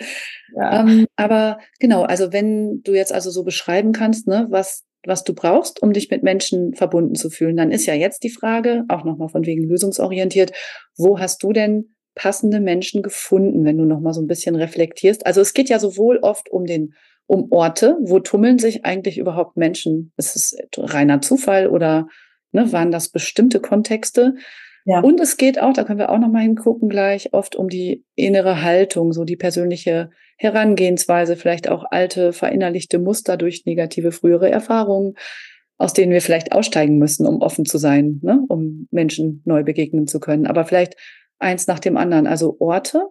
[0.54, 0.82] Ja.
[0.82, 5.34] Ähm, aber genau, also wenn du jetzt also so beschreiben kannst, ne, was, was du
[5.34, 9.04] brauchst, um dich mit Menschen verbunden zu fühlen, dann ist ja jetzt die Frage, auch
[9.04, 10.52] nochmal von wegen lösungsorientiert,
[10.96, 15.24] wo hast du denn passende Menschen gefunden, wenn du nochmal so ein bisschen reflektierst?
[15.24, 16.94] Also es geht ja sowohl oft um den
[17.28, 20.12] um Orte, wo tummeln sich eigentlich überhaupt Menschen?
[20.16, 22.08] Ist es reiner Zufall oder
[22.56, 24.34] Ne, waren das bestimmte Kontexte?
[24.86, 25.00] Ja.
[25.00, 28.62] Und es geht auch, da können wir auch nochmal hingucken gleich, oft um die innere
[28.62, 35.16] Haltung, so die persönliche Herangehensweise, vielleicht auch alte, verinnerlichte Muster durch negative frühere Erfahrungen,
[35.76, 40.06] aus denen wir vielleicht aussteigen müssen, um offen zu sein, ne, um Menschen neu begegnen
[40.06, 40.46] zu können.
[40.46, 40.94] Aber vielleicht
[41.38, 42.26] eins nach dem anderen.
[42.26, 43.08] Also Orte,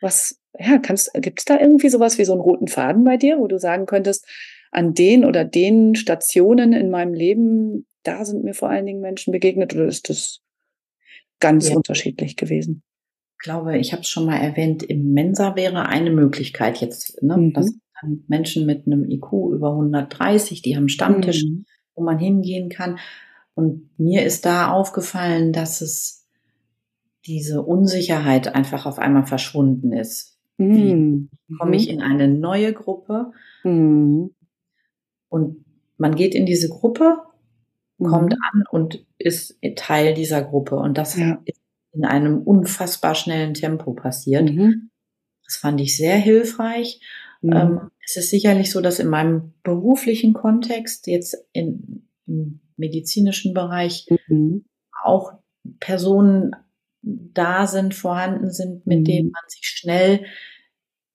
[0.00, 3.38] was, ja, kannst, gibt es da irgendwie sowas wie so einen roten Faden bei dir,
[3.38, 4.26] wo du sagen könntest,
[4.72, 9.32] an den oder den Stationen in meinem Leben da sind mir vor allen Dingen Menschen
[9.32, 10.40] begegnet oder ist das
[11.38, 11.76] ganz ja.
[11.76, 12.82] unterschiedlich gewesen?
[13.38, 17.36] Ich glaube, ich habe es schon mal erwähnt, im Mensa wäre eine Möglichkeit jetzt, ne?
[17.36, 17.52] Mhm.
[17.52, 17.72] Das
[18.28, 21.66] Menschen mit einem IQ über 130, die haben Stammtisch, mhm.
[21.94, 22.98] wo man hingehen kann.
[23.54, 26.19] Und mir ist da aufgefallen, dass es
[27.26, 30.38] diese Unsicherheit einfach auf einmal verschwunden ist.
[30.58, 31.30] Mhm.
[31.46, 31.94] Wie komme ich mhm.
[31.94, 33.32] in eine neue Gruppe?
[33.64, 34.34] Mhm.
[35.28, 35.64] Und
[35.96, 37.18] man geht in diese Gruppe
[38.02, 38.38] kommt mhm.
[38.52, 40.76] an und ist Teil dieser Gruppe.
[40.76, 41.40] Und das ja.
[41.44, 41.60] ist
[41.92, 44.50] in einem unfassbar schnellen Tempo passiert.
[44.50, 44.90] Mhm.
[45.44, 47.00] Das fand ich sehr hilfreich.
[47.42, 47.52] Mhm.
[47.52, 54.06] Ähm, es ist sicherlich so, dass in meinem beruflichen Kontext, jetzt in, im medizinischen Bereich,
[54.28, 54.64] mhm.
[55.02, 55.34] auch
[55.78, 56.52] Personen
[57.02, 59.32] da sind, vorhanden sind, mit denen mhm.
[59.32, 60.24] man sich schnell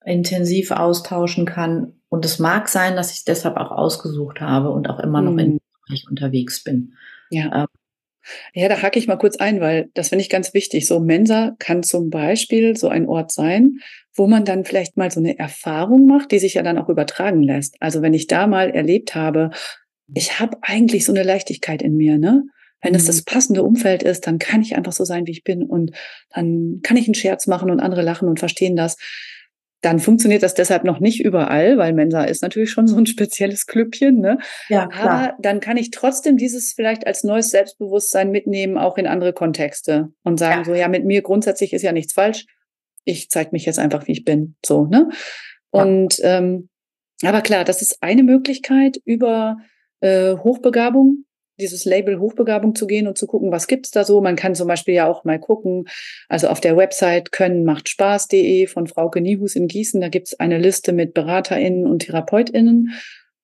[0.05, 1.93] intensiv austauschen kann.
[2.09, 5.38] Und es mag sein, dass ich es deshalb auch ausgesucht habe und auch immer noch
[5.38, 5.59] in mhm
[5.93, 6.93] ich unterwegs bin.
[7.29, 7.63] Ja.
[7.63, 7.67] Ähm,
[8.53, 10.88] ja, da hake ich mal kurz ein, weil das finde ich ganz wichtig.
[10.88, 13.79] So Mensa kann zum Beispiel so ein Ort sein,
[14.15, 17.43] wo man dann vielleicht mal so eine Erfahrung macht, die sich ja dann auch übertragen
[17.43, 17.75] lässt.
[17.81, 19.51] Also wenn ich da mal erlebt habe,
[20.13, 22.43] ich habe eigentlich so eine Leichtigkeit in mir, ne?
[22.86, 23.25] Wenn es das mhm.
[23.25, 25.91] passende Umfeld ist, dann kann ich einfach so sein, wie ich bin und
[26.29, 28.97] dann kann ich einen Scherz machen und andere lachen und verstehen das
[29.86, 33.67] dann funktioniert das deshalb noch nicht überall, weil Mensa ist natürlich schon so ein spezielles
[33.67, 34.19] Klüppchen.
[34.19, 34.39] Ne?
[34.67, 35.09] Ja, klar.
[35.09, 40.09] Aber dann kann ich trotzdem dieses vielleicht als neues Selbstbewusstsein mitnehmen, auch in andere Kontexte
[40.23, 40.65] und sagen ja.
[40.65, 42.47] so, ja, mit mir grundsätzlich ist ja nichts falsch.
[43.03, 44.55] Ich zeige mich jetzt einfach, wie ich bin.
[44.65, 45.09] So, ne?
[45.69, 46.69] Und ähm,
[47.23, 49.57] aber klar, das ist eine Möglichkeit über
[49.99, 51.25] äh, Hochbegabung,
[51.60, 54.22] dieses Label Hochbegabung zu gehen und zu gucken, was gibt's da so.
[54.22, 55.86] Man kann zum Beispiel ja auch mal gucken,
[56.30, 61.14] also auf der Website könnenmachtspaß.de von Frauke Niehus in Gießen, da gibt's eine Liste mit
[61.14, 62.93] BeraterInnen und TherapeutInnen.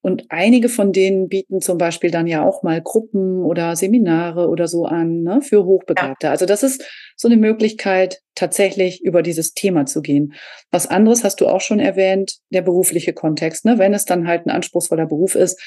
[0.04, 4.68] Und einige von denen bieten zum Beispiel dann ja auch mal Gruppen oder Seminare oder
[4.68, 6.26] so an ne, für Hochbegabte.
[6.28, 6.32] Ja.
[6.32, 6.84] Also das ist
[7.16, 10.34] so eine Möglichkeit, tatsächlich über dieses Thema zu gehen.
[10.72, 13.64] Was anderes hast du auch schon erwähnt, der berufliche Kontext.
[13.64, 13.78] Ne?
[13.78, 15.62] Wenn es dann halt ein anspruchsvoller Beruf ist,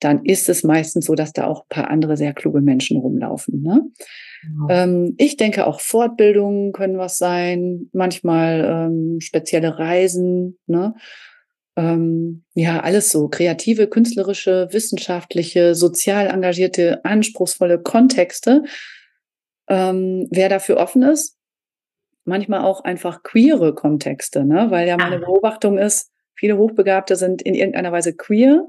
[0.00, 3.62] dann ist es meistens so, dass da auch ein paar andere sehr kluge Menschen rumlaufen.
[3.62, 3.82] Ne?
[4.42, 4.66] Genau.
[4.70, 10.94] Ähm, ich denke, auch Fortbildungen können was sein, manchmal ähm, spezielle Reisen, ne?
[11.76, 18.64] Ähm, ja, alles so kreative, künstlerische, wissenschaftliche, sozial engagierte, anspruchsvolle Kontexte.
[19.68, 21.38] Ähm, wer dafür offen ist,
[22.24, 24.70] manchmal auch einfach queere Kontexte, ne?
[24.70, 25.26] weil ja meine ah.
[25.26, 28.66] Beobachtung ist, viele Hochbegabte sind in irgendeiner Weise queer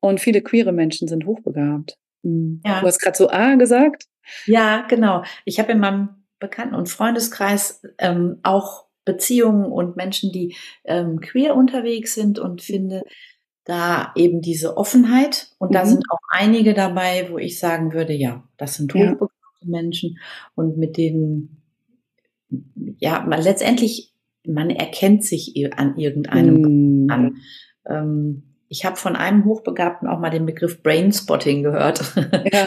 [0.00, 1.96] und viele queere Menschen sind hochbegabt.
[2.22, 2.60] Hm.
[2.64, 2.80] Ja.
[2.80, 4.04] Du hast gerade so A gesagt.
[4.46, 5.22] Ja, genau.
[5.44, 11.54] Ich habe in meinem Bekannten- und Freundeskreis ähm, auch Beziehungen und Menschen, die ähm, queer
[11.56, 13.02] unterwegs sind und finde
[13.64, 15.48] da eben diese Offenheit.
[15.58, 15.74] Und mhm.
[15.74, 19.30] da sind auch einige dabei, wo ich sagen würde, ja, das sind hochbegabte
[19.60, 19.68] ja.
[19.68, 20.18] Menschen
[20.54, 21.62] und mit denen,
[22.98, 24.12] ja, man letztendlich,
[24.46, 27.10] man erkennt sich an irgendeinem mhm.
[27.10, 27.36] an.
[27.88, 32.00] Ähm, ich habe von einem Hochbegabten auch mal den Begriff Brainspotting gehört.
[32.52, 32.66] Ja.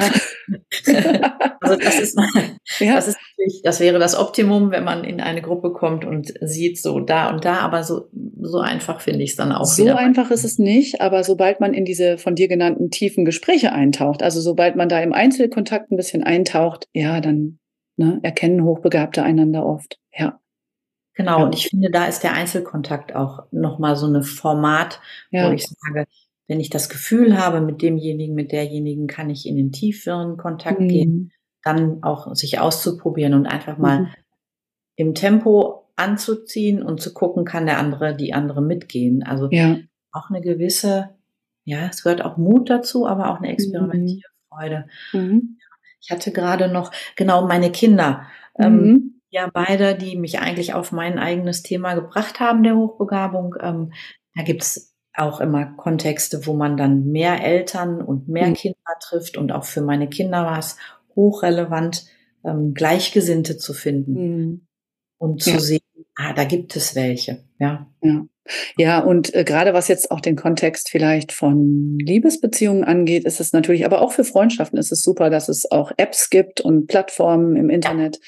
[1.60, 2.18] also das ist,
[2.80, 2.96] ja.
[2.96, 6.82] das ist natürlich, das wäre das Optimum, wenn man in eine Gruppe kommt und sieht
[6.82, 8.10] so da und da, aber so,
[8.42, 9.94] so einfach finde ich es dann auch so wieder.
[9.94, 13.74] So einfach ist es nicht, aber sobald man in diese von dir genannten tiefen Gespräche
[13.74, 17.60] eintaucht, also sobald man da im Einzelkontakt ein bisschen eintaucht, ja, dann
[17.98, 20.00] ne, erkennen Hochbegabte einander oft.
[20.18, 20.40] Ja.
[21.20, 21.44] Genau, ja.
[21.44, 25.02] und ich finde, da ist der Einzelkontakt auch nochmal so eine Format,
[25.32, 25.50] ja.
[25.50, 26.06] wo ich sage,
[26.48, 30.80] wenn ich das Gefühl habe, mit demjenigen, mit derjenigen kann ich in den tieferen Kontakt
[30.80, 30.88] mhm.
[30.88, 34.08] gehen, dann auch sich auszuprobieren und einfach mal mhm.
[34.96, 39.22] im Tempo anzuziehen und zu gucken, kann der andere, die andere mitgehen.
[39.22, 39.76] Also ja.
[40.14, 41.10] auch eine gewisse,
[41.66, 43.54] ja, es gehört auch Mut dazu, aber auch eine mhm.
[43.56, 44.88] Experimentierfreude.
[45.12, 45.58] Mhm.
[46.00, 48.26] ich hatte gerade noch, genau, meine Kinder.
[48.58, 48.86] Ähm, mhm.
[48.86, 53.56] Ähm, ja, beide, die mich eigentlich auf mein eigenes Thema gebracht haben, der Hochbegabung.
[53.62, 53.94] Ähm,
[54.36, 58.54] da gibt's auch immer Kontexte, wo man dann mehr Eltern und mehr mhm.
[58.54, 59.38] Kinder trifft.
[59.38, 60.78] Und auch für meine Kinder war es
[61.16, 62.06] hochrelevant,
[62.44, 64.68] ähm, Gleichgesinnte zu finden mhm.
[65.18, 65.60] und zu ja.
[65.60, 65.82] sehen,
[66.16, 67.44] ah, da gibt es welche.
[67.60, 67.88] Ja.
[68.02, 68.26] Ja.
[68.78, 73.54] Ja, und äh, gerade was jetzt auch den Kontext vielleicht von Liebesbeziehungen angeht, ist es
[73.54, 77.56] natürlich, aber auch für Freundschaften ist es super, dass es auch Apps gibt und Plattformen
[77.56, 78.20] im Internet.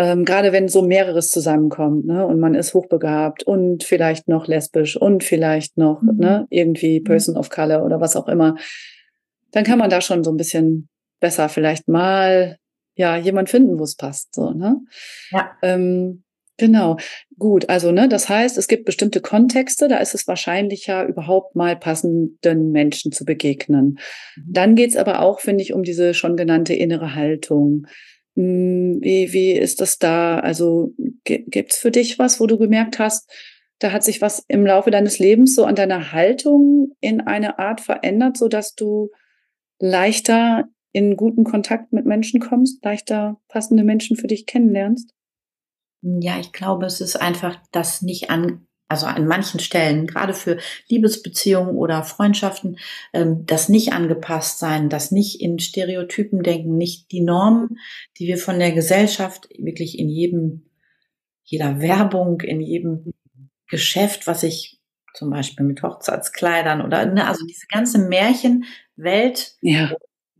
[0.00, 4.96] Ähm, gerade wenn so mehreres zusammenkommt, ne, und man ist hochbegabt und vielleicht noch lesbisch
[4.96, 6.16] und vielleicht noch, mhm.
[6.16, 7.04] ne, irgendwie mhm.
[7.04, 8.56] Person of Color oder was auch immer,
[9.52, 10.88] dann kann man da schon so ein bisschen
[11.20, 12.56] besser vielleicht mal
[12.94, 14.78] ja jemand finden, wo es passt, so, ne?
[15.32, 15.50] Ja.
[15.60, 16.22] Ähm,
[16.56, 16.98] Genau,
[17.38, 17.70] gut.
[17.70, 22.70] Also, ne, das heißt, es gibt bestimmte Kontexte, da ist es wahrscheinlicher, überhaupt mal passenden
[22.70, 23.98] Menschen zu begegnen.
[24.36, 24.42] Mhm.
[24.46, 27.86] Dann geht's aber auch, finde ich, um diese schon genannte innere Haltung.
[28.36, 30.38] Hm, wie, wie ist das da?
[30.38, 33.30] Also, gibt's für dich was, wo du gemerkt hast,
[33.78, 37.80] da hat sich was im Laufe deines Lebens so an deiner Haltung in eine Art
[37.80, 39.10] verändert, so dass du
[39.78, 45.14] leichter in guten Kontakt mit Menschen kommst, leichter passende Menschen für dich kennenlernst?
[46.02, 50.58] Ja, ich glaube, es ist einfach das nicht an, also an manchen Stellen, gerade für
[50.88, 52.78] Liebesbeziehungen oder Freundschaften,
[53.12, 57.78] ähm, das nicht angepasst sein, das nicht in Stereotypen denken, nicht die Normen,
[58.18, 60.66] die wir von der Gesellschaft wirklich in jedem,
[61.44, 63.12] jeder Werbung, in jedem
[63.68, 64.78] Geschäft, was ich
[65.14, 69.90] zum Beispiel mit Hochzeitskleidern oder, ne, also diese ganze Märchenwelt, ja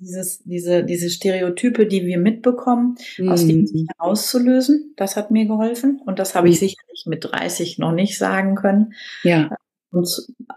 [0.01, 3.29] dieses, diese, diese Stereotype, die wir mitbekommen, mhm.
[3.29, 4.95] aus denen sich herauszulösen.
[4.97, 6.01] Das hat mir geholfen.
[6.05, 6.67] Und das habe ich mhm.
[6.67, 8.95] sicherlich mit 30 noch nicht sagen können.
[9.23, 9.55] Ja.
[9.93, 10.09] Und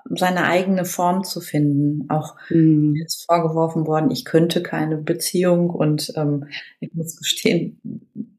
[0.06, 2.10] seine eigene Form zu finden.
[2.10, 2.96] Auch mhm.
[3.04, 6.46] ist vorgeworfen worden, ich könnte keine Beziehung und ähm,
[6.80, 7.82] ich muss gestehen,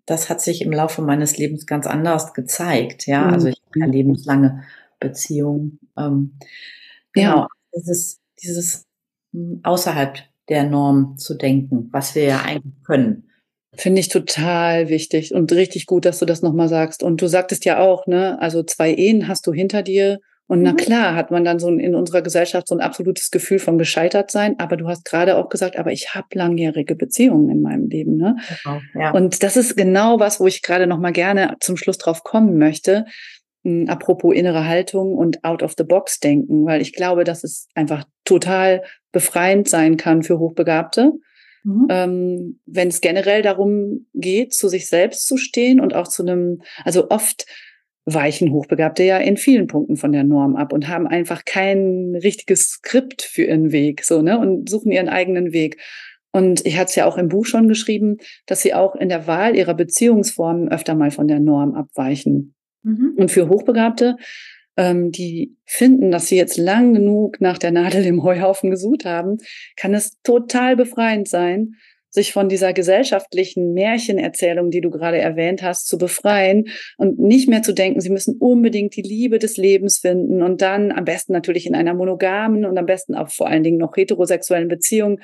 [0.06, 3.06] das hat sich im Laufe meines Lebens ganz anders gezeigt.
[3.06, 3.32] Ja, mhm.
[3.32, 4.62] also ich habe eine lebenslange
[5.00, 5.78] Beziehung.
[5.98, 6.38] Ähm,
[7.12, 7.48] genau, ja.
[7.74, 8.86] dieses, dieses
[9.32, 10.18] hm, außerhalb
[10.48, 13.30] der Norm zu denken, was wir ja eigentlich können.
[13.76, 17.02] Finde ich total wichtig und richtig gut, dass du das nochmal sagst.
[17.02, 20.20] Und du sagtest ja auch, ne, also zwei Ehen hast du hinter dir.
[20.46, 20.76] Und na mhm.
[20.76, 24.56] klar hat man dann so in unserer Gesellschaft so ein absolutes Gefühl von gescheitert sein.
[24.58, 28.16] Aber du hast gerade auch gesagt, aber ich habe langjährige Beziehungen in meinem Leben.
[28.16, 28.36] Ne?
[28.62, 29.10] Genau, ja.
[29.12, 32.58] Und das ist genau was, wo ich gerade noch mal gerne zum Schluss drauf kommen
[32.58, 33.06] möchte.
[33.88, 38.04] Apropos innere Haltung und out of the box denken, weil ich glaube, dass es einfach
[38.24, 41.12] total befreiend sein kann für Hochbegabte,
[41.62, 41.86] mhm.
[41.88, 46.60] ähm, wenn es generell darum geht, zu sich selbst zu stehen und auch zu einem,
[46.84, 47.46] also oft
[48.04, 52.68] weichen Hochbegabte ja in vielen Punkten von der Norm ab und haben einfach kein richtiges
[52.68, 55.80] Skript für ihren Weg, so, ne, und suchen ihren eigenen Weg.
[56.32, 59.26] Und ich hatte es ja auch im Buch schon geschrieben, dass sie auch in der
[59.26, 62.54] Wahl ihrer Beziehungsformen öfter mal von der Norm abweichen.
[62.84, 63.14] Mhm.
[63.16, 64.16] Und für Hochbegabte,
[64.76, 69.38] ähm, die finden, dass sie jetzt lang genug nach der Nadel im Heuhaufen gesucht haben,
[69.76, 71.74] kann es total befreiend sein,
[72.14, 76.66] sich von dieser gesellschaftlichen Märchenerzählung, die du gerade erwähnt hast, zu befreien
[76.96, 80.92] und nicht mehr zu denken, sie müssen unbedingt die Liebe des Lebens finden und dann
[80.92, 84.68] am besten natürlich in einer monogamen und am besten auch vor allen Dingen noch heterosexuellen
[84.68, 85.18] Beziehung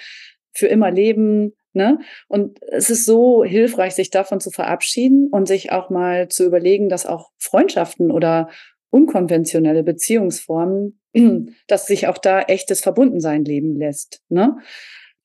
[0.52, 2.00] für immer leben Ne?
[2.26, 6.88] Und es ist so hilfreich, sich davon zu verabschieden und sich auch mal zu überlegen,
[6.88, 8.50] dass auch Freundschaften oder
[8.90, 11.00] unkonventionelle Beziehungsformen,
[11.68, 14.20] dass sich auch da echtes Verbundensein leben lässt.
[14.28, 14.56] Ne?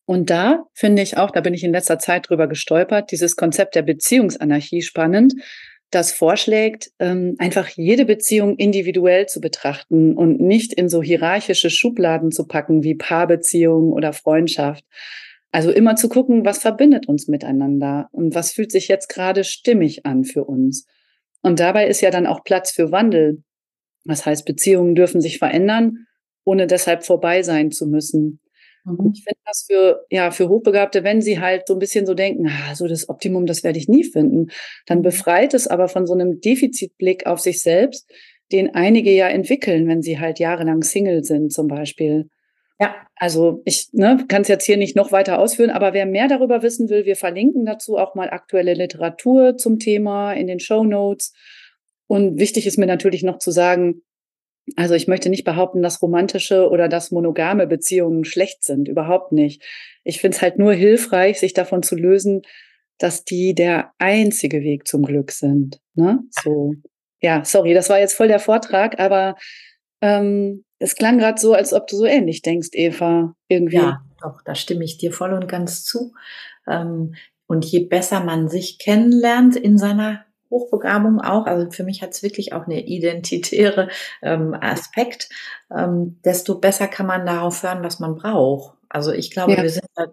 [0.05, 3.73] Und da finde ich auch, da bin ich in letzter Zeit drüber gestolpert, dieses Konzept
[3.73, 5.34] der Beziehungsanarchie spannend,
[5.92, 12.32] das vorschlägt, ähm, einfach jede Beziehung individuell zu betrachten und nicht in so hierarchische Schubladen
[12.32, 14.84] zu packen wie Paarbeziehung oder Freundschaft,
[15.52, 20.06] also immer zu gucken, was verbindet uns miteinander und was fühlt sich jetzt gerade stimmig
[20.06, 20.86] an für uns.
[21.42, 23.44] Und dabei ist ja dann auch Platz für Wandel.
[24.04, 26.08] Das heißt, Beziehungen dürfen sich verändern,
[26.44, 28.40] ohne deshalb vorbei sein zu müssen.
[28.86, 29.12] Mhm.
[29.14, 32.48] Ich finde das für, ja, für Hochbegabte, wenn sie halt so ein bisschen so denken,
[32.48, 34.52] ah, so das Optimum, das werde ich nie finden,
[34.86, 38.10] dann befreit es aber von so einem Defizitblick auf sich selbst,
[38.52, 42.30] den einige ja entwickeln, wenn sie halt jahrelang Single sind zum Beispiel.
[42.80, 46.28] Ja, also ich ne, kann es jetzt hier nicht noch weiter ausführen, aber wer mehr
[46.28, 50.84] darüber wissen will, wir verlinken dazu auch mal aktuelle Literatur zum Thema in den Show
[50.84, 51.34] Notes.
[52.08, 54.04] Und wichtig ist mir natürlich noch zu sagen,
[54.76, 59.63] also ich möchte nicht behaupten, dass romantische oder dass monogame Beziehungen schlecht sind, überhaupt nicht.
[60.03, 62.41] Ich finde es halt nur hilfreich, sich davon zu lösen,
[62.97, 65.80] dass die der einzige Weg zum Glück sind.
[65.93, 66.20] Ne?
[66.30, 66.76] So,
[67.22, 69.36] ja, sorry, das war jetzt voll der Vortrag, aber
[70.01, 73.78] ähm, es klang gerade so, als ob du so ähnlich denkst, Eva, irgendwie.
[73.78, 76.13] Ja, doch, da stimme ich dir voll und ganz zu.
[76.68, 77.16] Ähm,
[77.47, 82.24] und je besser man sich kennenlernt in seiner Hochbegabung auch, also für mich hat es
[82.24, 83.89] wirklich auch eine identitäre
[84.22, 85.30] ähm, Aspekt,
[85.76, 88.78] ähm, desto besser kann man darauf hören, was man braucht.
[88.89, 89.64] Also ich glaube, ja.
[89.64, 90.12] wir sind halt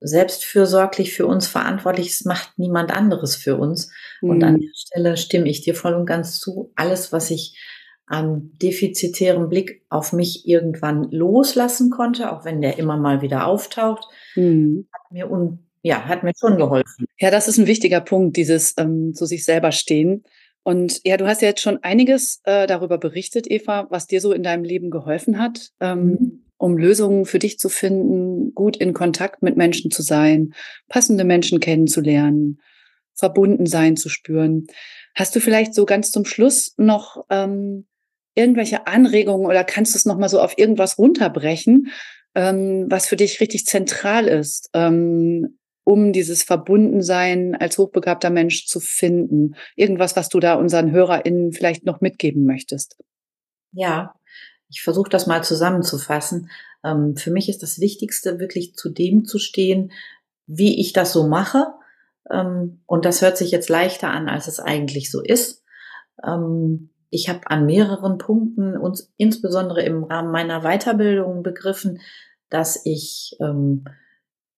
[0.00, 2.08] selbstfürsorglich für uns verantwortlich.
[2.08, 3.90] Es macht niemand anderes für uns.
[4.20, 4.30] Mhm.
[4.30, 4.60] Und an mhm.
[4.60, 6.72] der Stelle stimme ich dir voll und ganz zu.
[6.76, 7.58] Alles, was ich
[8.06, 14.06] an defizitärem Blick auf mich irgendwann loslassen konnte, auch wenn der immer mal wieder auftaucht,
[14.34, 14.86] mhm.
[14.92, 17.06] hat mir un ja, hat mir schon geholfen.
[17.18, 20.24] Ja, das ist ein wichtiger Punkt, dieses ähm, zu sich selber stehen.
[20.62, 24.32] Und ja, du hast ja jetzt schon einiges äh, darüber berichtet, Eva, was dir so
[24.32, 26.44] in deinem Leben geholfen hat, ähm, mhm.
[26.56, 30.54] um Lösungen für dich zu finden, gut in Kontakt mit Menschen zu sein,
[30.88, 32.62] passende Menschen kennenzulernen,
[33.12, 34.66] verbunden sein zu spüren.
[35.14, 37.86] Hast du vielleicht so ganz zum Schluss noch ähm,
[38.34, 41.92] irgendwelche Anregungen oder kannst du es nochmal so auf irgendwas runterbrechen,
[42.34, 48.80] ähm, was für dich richtig zentral ist, ähm, um dieses Verbundensein als hochbegabter Mensch zu
[48.80, 49.54] finden?
[49.76, 52.96] Irgendwas, was du da unseren HörerInnen vielleicht noch mitgeben möchtest?
[53.72, 54.14] Ja,
[54.68, 56.50] ich versuche das mal zusammenzufassen.
[56.82, 59.92] Ähm, für mich ist das Wichtigste, wirklich zu dem zu stehen,
[60.46, 61.66] wie ich das so mache.
[62.30, 65.62] Ähm, und das hört sich jetzt leichter an, als es eigentlich so ist.
[66.24, 72.00] Ähm, ich habe an mehreren Punkten und insbesondere im Rahmen meiner Weiterbildung begriffen,
[72.50, 73.36] dass ich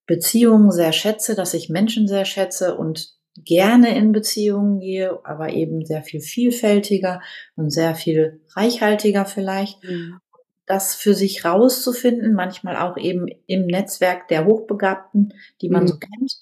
[0.06, 5.84] Beziehungen sehr schätze, dass ich Menschen sehr schätze und gerne in Beziehungen gehe, aber eben
[5.84, 7.20] sehr viel vielfältiger
[7.54, 9.82] und sehr viel reichhaltiger vielleicht.
[9.84, 10.18] Mhm.
[10.64, 15.88] Das für sich rauszufinden, manchmal auch eben im Netzwerk der Hochbegabten, die man mhm.
[15.88, 16.32] so kennt,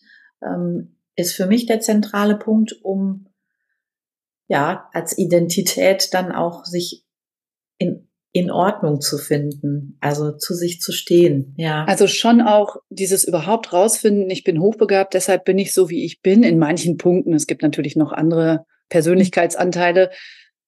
[0.42, 3.26] ähm, ist für mich der zentrale Punkt, um
[4.46, 7.04] ja, als Identität dann auch sich
[7.78, 11.84] in, in Ordnung zu finden, also zu sich zu stehen, ja.
[11.84, 16.20] Also schon auch dieses überhaupt rausfinden, ich bin hochbegabt, deshalb bin ich so, wie ich
[16.20, 17.32] bin, in manchen Punkten.
[17.32, 20.10] Es gibt natürlich noch andere Persönlichkeitsanteile.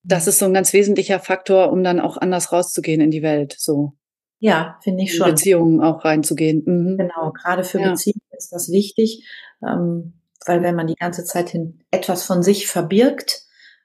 [0.04, 3.56] Das ist so ein ganz wesentlicher Faktor, um dann auch anders rauszugehen in die Welt,
[3.58, 3.94] so.
[4.38, 5.26] Ja, finde ich schon.
[5.26, 6.62] In Beziehungen auch reinzugehen.
[6.64, 6.98] Mhm.
[6.98, 7.90] Genau, gerade für ja.
[7.90, 9.28] Beziehungen ist das wichtig,
[9.66, 13.42] ähm, weil wenn man die ganze Zeit hin etwas von sich verbirgt,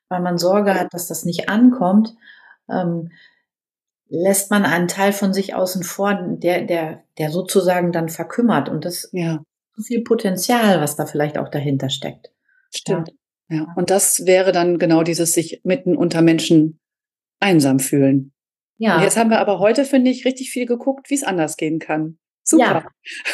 [0.08, 2.14] weil man Sorge hat, dass das nicht ankommt,
[2.70, 3.10] ähm,
[4.12, 8.68] lässt man einen Teil von sich außen vor, der, der, der sozusagen dann verkümmert.
[8.68, 9.42] Und das ja.
[9.76, 12.30] so viel Potenzial, was da vielleicht auch dahinter steckt.
[12.76, 13.14] Stimmt.
[13.50, 13.58] Ja.
[13.58, 13.74] ja.
[13.78, 16.80] Und das wäre dann genau dieses sich mitten unter Menschen
[17.40, 18.34] einsam fühlen.
[18.78, 18.98] Ja.
[18.98, 21.80] Und jetzt haben wir aber heute, finde ich, richtig viel geguckt, wie es anders gehen
[21.80, 22.18] kann.
[22.44, 22.86] Super.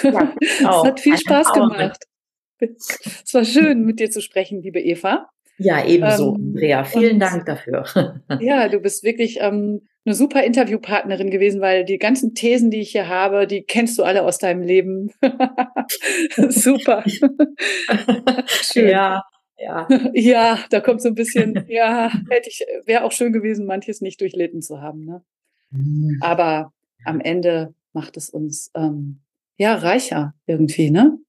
[0.04, 0.12] Ja.
[0.12, 0.34] ja
[0.82, 2.04] es hat viel Spaß gemacht.
[2.60, 5.28] Es war schön, mit dir zu sprechen, liebe Eva.
[5.58, 6.84] Ja, ebenso, ähm, Andrea.
[6.84, 7.86] Vielen Dank dafür.
[8.40, 12.92] Ja, du bist wirklich ähm, eine super Interviewpartnerin gewesen, weil die ganzen Thesen, die ich
[12.92, 15.12] hier habe, die kennst du alle aus deinem Leben.
[16.50, 17.04] super.
[18.48, 18.88] schön.
[18.88, 19.24] Ja,
[19.58, 19.88] ja.
[20.14, 24.22] Ja, da kommt so ein bisschen, ja, hätte ich, wäre auch schön gewesen, manches nicht
[24.22, 25.04] durchlitten zu haben.
[25.04, 25.24] Ne?
[25.72, 26.20] Mhm.
[26.22, 26.72] Aber
[27.04, 29.20] am Ende macht es uns ähm,
[29.58, 31.20] ja reicher irgendwie, ne?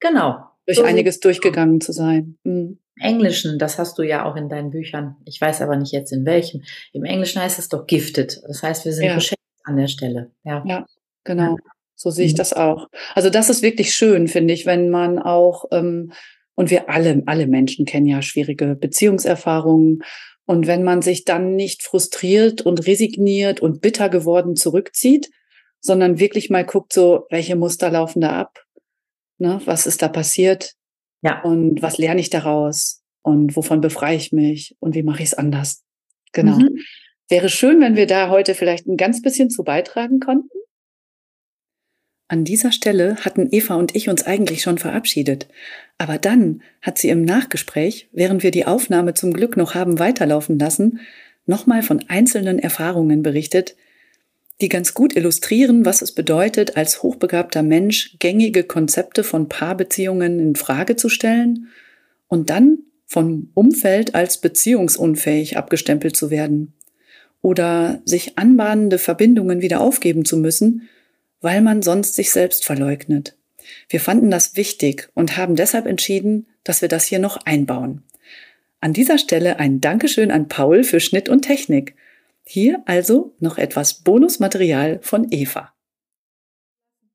[0.00, 0.36] Genau.
[0.66, 2.36] Durch so einiges durchgegangen zu sein.
[2.44, 2.78] Mhm.
[3.00, 6.24] Englischen, das hast du ja auch in deinen Büchern, ich weiß aber nicht jetzt in
[6.26, 6.62] welchem,
[6.92, 8.40] im Englischen heißt es doch gifted.
[8.46, 9.14] Das heißt, wir sind ja.
[9.14, 10.30] beschäftigt an der Stelle.
[10.44, 10.86] Ja, ja
[11.24, 11.56] genau.
[11.94, 12.38] So sehe ich mhm.
[12.38, 12.88] das auch.
[13.14, 16.12] Also das ist wirklich schön, finde ich, wenn man auch, ähm,
[16.54, 20.02] und wir alle, alle Menschen kennen ja schwierige Beziehungserfahrungen.
[20.44, 25.30] Und wenn man sich dann nicht frustriert und resigniert und bitter geworden zurückzieht,
[25.80, 28.64] sondern wirklich mal guckt, so, welche Muster laufen da ab?
[29.38, 30.74] Ne, was ist da passiert?
[31.22, 31.40] Ja.
[31.42, 33.02] Und was lerne ich daraus?
[33.22, 34.76] Und wovon befreie ich mich?
[34.80, 35.82] Und wie mache ich es anders?
[36.32, 36.56] Genau.
[36.56, 36.78] Mhm.
[37.28, 40.50] Wäre schön, wenn wir da heute vielleicht ein ganz bisschen zu beitragen konnten.
[42.28, 45.48] An dieser Stelle hatten Eva und ich uns eigentlich schon verabschiedet.
[45.98, 50.58] Aber dann hat sie im Nachgespräch, während wir die Aufnahme zum Glück noch haben weiterlaufen
[50.58, 51.00] lassen,
[51.44, 53.76] nochmal von einzelnen Erfahrungen berichtet,
[54.62, 60.56] die ganz gut illustrieren, was es bedeutet, als hochbegabter Mensch gängige Konzepte von Paarbeziehungen in
[60.56, 61.68] Frage zu stellen
[62.28, 66.72] und dann vom Umfeld als beziehungsunfähig abgestempelt zu werden
[67.42, 70.88] oder sich anbahnende Verbindungen wieder aufgeben zu müssen,
[71.42, 73.36] weil man sonst sich selbst verleugnet.
[73.88, 78.02] Wir fanden das wichtig und haben deshalb entschieden, dass wir das hier noch einbauen.
[78.80, 81.94] An dieser Stelle ein Dankeschön an Paul für Schnitt und Technik.
[82.44, 85.72] Hier also noch etwas Bonusmaterial von Eva.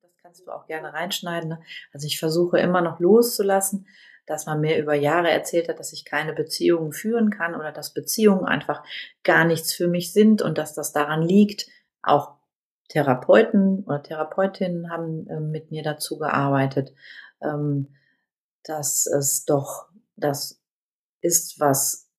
[0.00, 1.50] Das kannst du auch gerne reinschneiden.
[1.50, 1.62] Ne?
[1.92, 3.86] Also ich versuche immer noch loszulassen,
[4.26, 7.94] dass man mir über Jahre erzählt hat, dass ich keine Beziehungen führen kann oder dass
[7.94, 8.82] Beziehungen einfach
[9.22, 11.66] gar nichts für mich sind und dass das daran liegt.
[12.02, 12.36] Auch
[12.88, 16.94] Therapeuten oder Therapeutinnen haben äh, mit mir dazu gearbeitet,
[17.42, 17.94] ähm,
[18.64, 20.62] dass es doch das
[21.20, 22.10] ist, was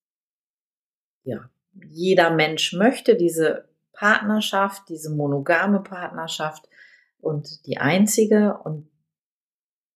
[1.24, 1.50] ja
[1.86, 6.70] jeder Mensch möchte, diese Partnerschaft, diese monogame Partnerschaft
[7.20, 8.90] und die einzige und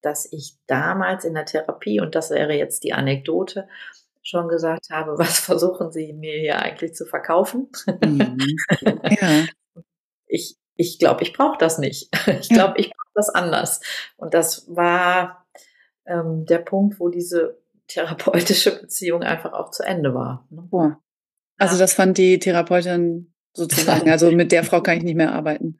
[0.02, 3.68] dass ich damals in der Therapie, und das wäre jetzt die Anekdote,
[4.22, 7.70] schon gesagt habe, was versuchen Sie mir hier eigentlich zu verkaufen?
[8.04, 8.38] Mhm.
[9.20, 9.46] Ja.
[10.36, 12.10] Ich, ich glaube, ich brauche das nicht.
[12.40, 13.82] Ich glaube, ich brauche das anders.
[14.18, 15.46] Und das war
[16.08, 20.48] ähm, der Punkt, wo diese therapeutische Beziehung einfach auch zu Ende war.
[20.50, 20.98] Ne?
[21.70, 25.80] Also das fand die Therapeutin sozusagen, also mit der Frau kann ich nicht mehr arbeiten.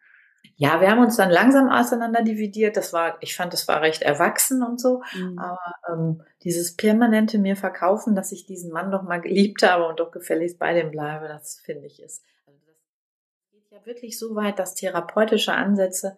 [0.56, 2.78] Ja, wir haben uns dann langsam auseinander dividiert.
[2.78, 5.02] Das war, ich fand, das war recht erwachsen und so.
[5.16, 5.40] Mhm.
[5.40, 10.00] Aber ähm, dieses permanente mir verkaufen, dass ich diesen Mann doch mal geliebt habe und
[10.00, 12.24] doch gefälligst bei dem bleibe, das finde ich ist.
[12.46, 16.18] Also das geht ja wirklich so weit, dass therapeutische Ansätze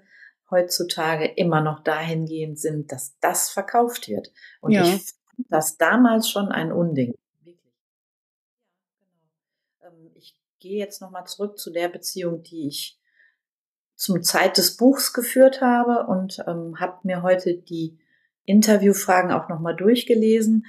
[0.51, 4.31] heutzutage immer noch dahingehend sind, dass das verkauft wird.
[4.59, 4.83] Und ja.
[4.83, 7.15] ich fand das damals schon ein Unding.
[7.43, 7.59] Wirklich.
[8.99, 10.05] Ja, genau.
[10.05, 10.35] Ähm, ich
[10.65, 12.99] gehe jetzt nochmal zurück zu der Beziehung, die ich
[13.95, 17.99] zum Zeit des Buchs geführt habe und ähm, habe mir heute die
[18.45, 20.65] Interviewfragen auch nochmal durchgelesen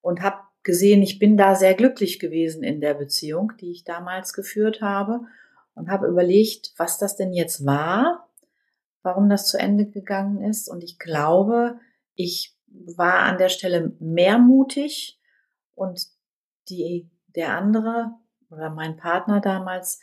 [0.00, 4.34] und habe gesehen, ich bin da sehr glücklich gewesen in der Beziehung, die ich damals
[4.34, 5.22] geführt habe
[5.74, 8.30] und habe überlegt, was das denn jetzt war,
[9.02, 10.68] warum das zu Ende gegangen ist.
[10.68, 11.80] Und ich glaube,
[12.14, 15.18] ich war an der Stelle mehr mutig
[15.74, 16.06] und
[16.68, 18.12] die, der andere
[18.50, 20.00] oder mein Partner damals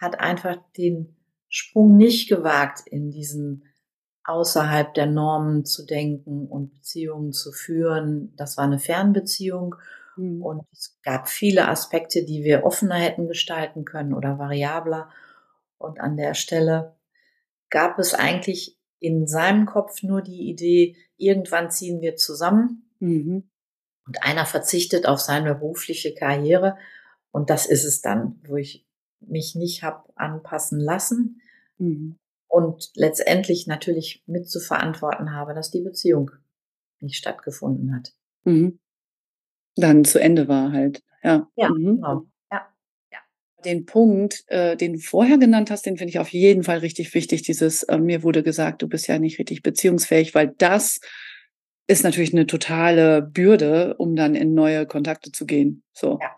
[0.00, 1.16] hat einfach den
[1.48, 3.64] Sprung nicht gewagt, in diesen
[4.24, 8.34] außerhalb der Normen zu denken und Beziehungen zu führen.
[8.36, 9.74] Das war eine Fernbeziehung
[10.16, 10.42] mhm.
[10.42, 15.10] und es gab viele Aspekte, die wir offener hätten gestalten können oder variabler.
[15.78, 16.96] Und an der Stelle
[17.70, 22.88] gab es eigentlich in seinem Kopf nur die Idee, irgendwann ziehen wir zusammen.
[23.00, 23.50] Mhm.
[24.06, 26.76] Und einer verzichtet auf seine berufliche Karriere.
[27.32, 28.86] Und das ist es dann, wo ich
[29.20, 31.40] mich nicht habe anpassen lassen.
[31.78, 32.16] Mhm.
[32.46, 36.30] Und letztendlich natürlich mit zu verantworten habe, dass die Beziehung
[37.00, 38.12] nicht stattgefunden hat.
[38.44, 38.78] Mhm.
[39.74, 41.02] Dann zu Ende war halt.
[41.22, 41.96] Ja, ja mhm.
[41.96, 42.26] genau.
[42.50, 42.68] Ja.
[43.10, 43.18] ja.
[43.64, 47.14] Den Punkt, äh, den du vorher genannt hast, den finde ich auf jeden Fall richtig
[47.14, 47.42] wichtig.
[47.42, 51.00] Dieses, äh, mir wurde gesagt, du bist ja nicht richtig beziehungsfähig, weil das
[51.86, 55.82] ist natürlich eine totale Bürde, um dann in neue Kontakte zu gehen.
[55.94, 56.18] So.
[56.20, 56.30] Ja,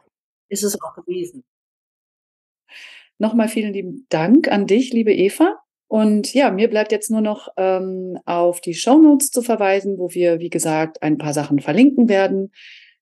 [0.55, 1.45] ist es auch gewesen.
[3.19, 5.59] Nochmal vielen lieben Dank an dich, liebe Eva.
[5.87, 10.41] Und ja, mir bleibt jetzt nur noch ähm, auf die Shownotes zu verweisen, wo wir,
[10.41, 12.51] wie gesagt, ein paar Sachen verlinken werden,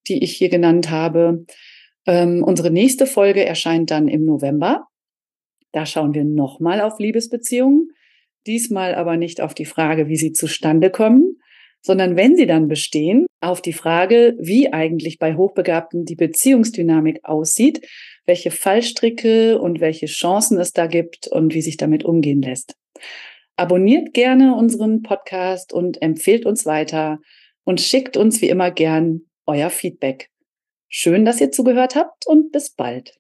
[0.09, 1.47] die ich hier genannt habe.
[2.07, 4.89] Ähm, unsere nächste Folge erscheint dann im November.
[5.71, 7.93] Da schauen wir nochmal auf Liebesbeziehungen.
[8.47, 11.32] Diesmal aber nicht auf die Frage, wie sie zustande kommen,
[11.83, 17.87] sondern wenn sie dann bestehen, auf die Frage, wie eigentlich bei Hochbegabten die Beziehungsdynamik aussieht
[18.26, 22.76] welche Fallstricke und welche Chancen es da gibt und wie sich damit umgehen lässt.
[23.57, 27.18] Abonniert gerne unseren Podcast und empfehlt uns weiter
[27.64, 30.30] und schickt uns wie immer gern euer Feedback.
[30.89, 33.18] Schön, dass ihr zugehört habt und bis bald.